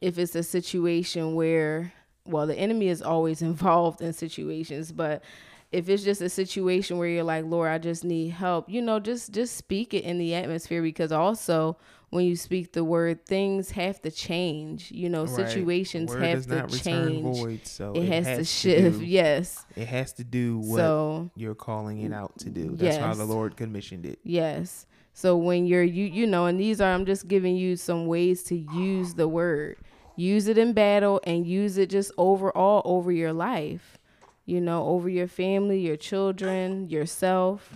if 0.01 0.17
it's 0.17 0.35
a 0.35 0.43
situation 0.43 1.35
where 1.35 1.93
well 2.29 2.47
the 2.47 2.55
enemy 2.55 2.87
is 2.87 3.01
always 3.01 3.41
involved 3.51 4.01
in 4.01 4.13
situations 4.13 4.91
but 4.91 5.23
if 5.71 5.87
it's 5.87 6.03
just 6.03 6.21
a 6.21 6.29
situation 6.29 6.97
where 6.97 7.07
you're 7.07 7.23
like 7.23 7.45
lord 7.45 7.69
i 7.69 7.77
just 7.77 8.03
need 8.03 8.29
help 8.29 8.69
you 8.69 8.81
know 8.81 8.99
just 8.99 9.31
just 9.31 9.55
speak 9.55 9.93
it 9.93 10.03
in 10.03 10.17
the 10.17 10.33
atmosphere 10.33 10.81
because 10.81 11.11
also 11.11 11.77
when 12.11 12.25
you 12.25 12.35
speak 12.35 12.73
the 12.73 12.83
word 12.83 13.23
things 13.27 13.69
have 13.71 14.01
to 14.01 14.09
change 14.09 14.91
you 14.91 15.07
know 15.09 15.25
Right. 15.25 15.29
situations 15.47 16.09
Word 16.09 16.23
have 16.23 16.47
to 16.47 16.79
change 16.79 17.37
void, 17.37 17.59
so 17.65 17.93
it, 17.93 18.07
has, 18.07 18.25
to 18.25 18.37
do- 18.37 18.43
shift 18.45 19.01
yes 19.01 19.63
It 19.75 19.87
has 19.87 20.13
to 20.13 20.23
do 20.23 20.57
what 20.57 20.77
so 20.77 21.29
you're 21.35 21.53
calling 21.53 22.01
it 22.01 22.11
out 22.11 22.37
to 22.39 22.49
do. 22.49 22.75
That's 22.75 22.97
how 22.97 23.13
the 23.13 23.25
Lord 23.25 23.55
commissioned 23.55 24.05
it. 24.07 24.17
Yes. 24.23 24.87
So 25.13 25.37
when 25.37 25.67
you're 25.67 25.83
you 25.83 26.05
you 26.05 26.25
know, 26.25 26.47
and 26.47 26.59
these 26.59 26.81
are 26.81 26.91
I'm 26.93 27.05
just 27.05 27.27
giving 27.27 27.55
you 27.55 27.75
some 27.75 28.07
ways 28.07 28.41
to 28.45 28.55
use 28.55 29.13
the 29.13 29.27
word. 29.27 29.77
Use 30.19 30.49
it 30.49 30.57
in 30.57 30.73
battle 30.73 31.21
and 31.23 31.47
use 31.47 31.77
it 31.77 31.89
just 31.89 32.11
overall 32.17 32.81
over 32.83 33.09
your 33.09 33.31
life. 33.31 33.97
You 34.45 34.59
know, 34.59 34.85
over 34.87 35.07
your 35.07 35.27
family, 35.27 35.79
your 35.79 35.95
children, 35.95 36.89
yourself. 36.89 37.73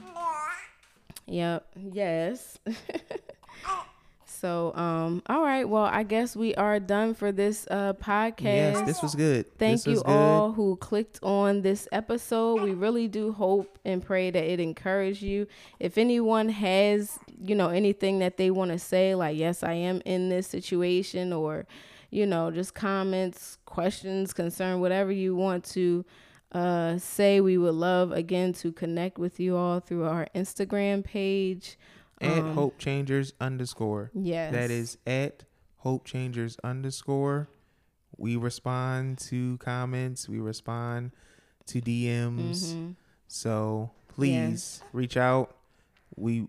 Yep. 1.25 1.65
Yes. 1.93 2.59
so 4.25 4.75
um 4.75 5.21
all 5.27 5.41
right, 5.41 5.69
well, 5.69 5.85
I 5.85 6.03
guess 6.03 6.35
we 6.35 6.53
are 6.55 6.81
done 6.81 7.13
for 7.13 7.31
this 7.31 7.65
uh 7.71 7.93
podcast. 7.93 8.43
Yes, 8.43 8.85
this 8.85 9.01
was 9.01 9.15
good. 9.15 9.45
Thank 9.57 9.83
this 9.83 9.87
you 9.87 10.03
good. 10.03 10.11
all 10.11 10.51
who 10.51 10.75
clicked 10.75 11.19
on 11.23 11.61
this 11.61 11.87
episode. 11.93 12.61
We 12.61 12.71
really 12.71 13.07
do 13.07 13.31
hope 13.31 13.79
and 13.85 14.03
pray 14.03 14.31
that 14.31 14.43
it 14.43 14.59
encouraged 14.59 15.21
you. 15.21 15.47
If 15.79 15.97
anyone 15.97 16.49
has, 16.49 17.17
you 17.41 17.55
know, 17.55 17.69
anything 17.69 18.19
that 18.19 18.35
they 18.35 18.51
want 18.51 18.71
to 18.71 18.79
say, 18.79 19.15
like, 19.15 19.37
yes, 19.37 19.63
I 19.63 19.73
am 19.73 20.01
in 20.03 20.27
this 20.27 20.45
situation, 20.47 21.31
or, 21.31 21.65
you 22.13 22.25
know, 22.25 22.51
just 22.51 22.73
comments, 22.75 23.57
questions, 23.65 24.33
concern, 24.33 24.79
whatever 24.79 25.11
you 25.11 25.35
want 25.35 25.63
to 25.65 26.05
uh, 26.51 26.97
say, 26.99 27.41
we 27.41 27.57
would 27.57 27.73
love 27.73 28.11
again 28.11 28.53
to 28.53 28.71
connect 28.71 29.17
with 29.17 29.39
you 29.39 29.55
all 29.57 29.79
through 29.79 30.05
our 30.05 30.27
Instagram 30.35 31.03
page. 31.03 31.77
At 32.21 32.37
Um, 32.37 32.53
Hope 32.53 32.77
Changers 32.77 33.33
underscore. 33.41 34.11
Yes. 34.13 34.53
That 34.53 34.69
is 34.69 34.97
at 35.07 35.43
Hope 35.77 36.05
Changers 36.05 36.57
underscore. 36.63 37.49
We 38.17 38.35
respond 38.35 39.17
to 39.29 39.57
comments. 39.57 40.29
We 40.29 40.39
respond 40.39 41.11
to 41.65 41.81
DMs. 41.81 42.73
Mhm. 42.75 42.95
So 43.27 43.89
please 44.07 44.81
reach 44.93 45.17
out. 45.17 45.57
We 46.15 46.47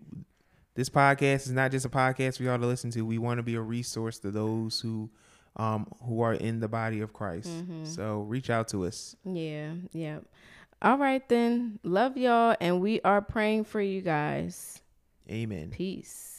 this 0.75 0.89
podcast 0.89 1.47
is 1.47 1.51
not 1.51 1.71
just 1.71 1.85
a 1.85 1.89
podcast 1.89 2.37
for 2.37 2.43
y'all 2.43 2.59
to 2.59 2.67
listen 2.67 2.91
to. 2.91 3.01
We 3.05 3.17
want 3.17 3.39
to 3.39 3.43
be 3.43 3.55
a 3.55 3.61
resource 3.61 4.19
to 4.19 4.29
those 4.29 4.81
who 4.81 5.09
um 5.55 5.87
who 6.03 6.21
are 6.21 6.33
in 6.33 6.59
the 6.59 6.67
body 6.67 7.01
of 7.01 7.13
Christ. 7.13 7.49
Mhm. 7.49 7.87
So 7.87 8.21
reach 8.21 8.49
out 8.49 8.67
to 8.69 8.85
us. 8.85 9.15
Yeah, 9.25 9.73
yeah. 9.93 10.19
All 10.81 10.97
right 10.97 11.27
then. 11.29 11.79
Love 11.83 12.17
y'all 12.17 12.55
and 12.59 12.81
we 12.81 13.01
are 13.01 13.21
praying 13.21 13.63
for 13.63 13.81
you 13.81 14.01
guys. 14.01 14.81
Amen. 15.31 15.69
Peace. 15.71 16.34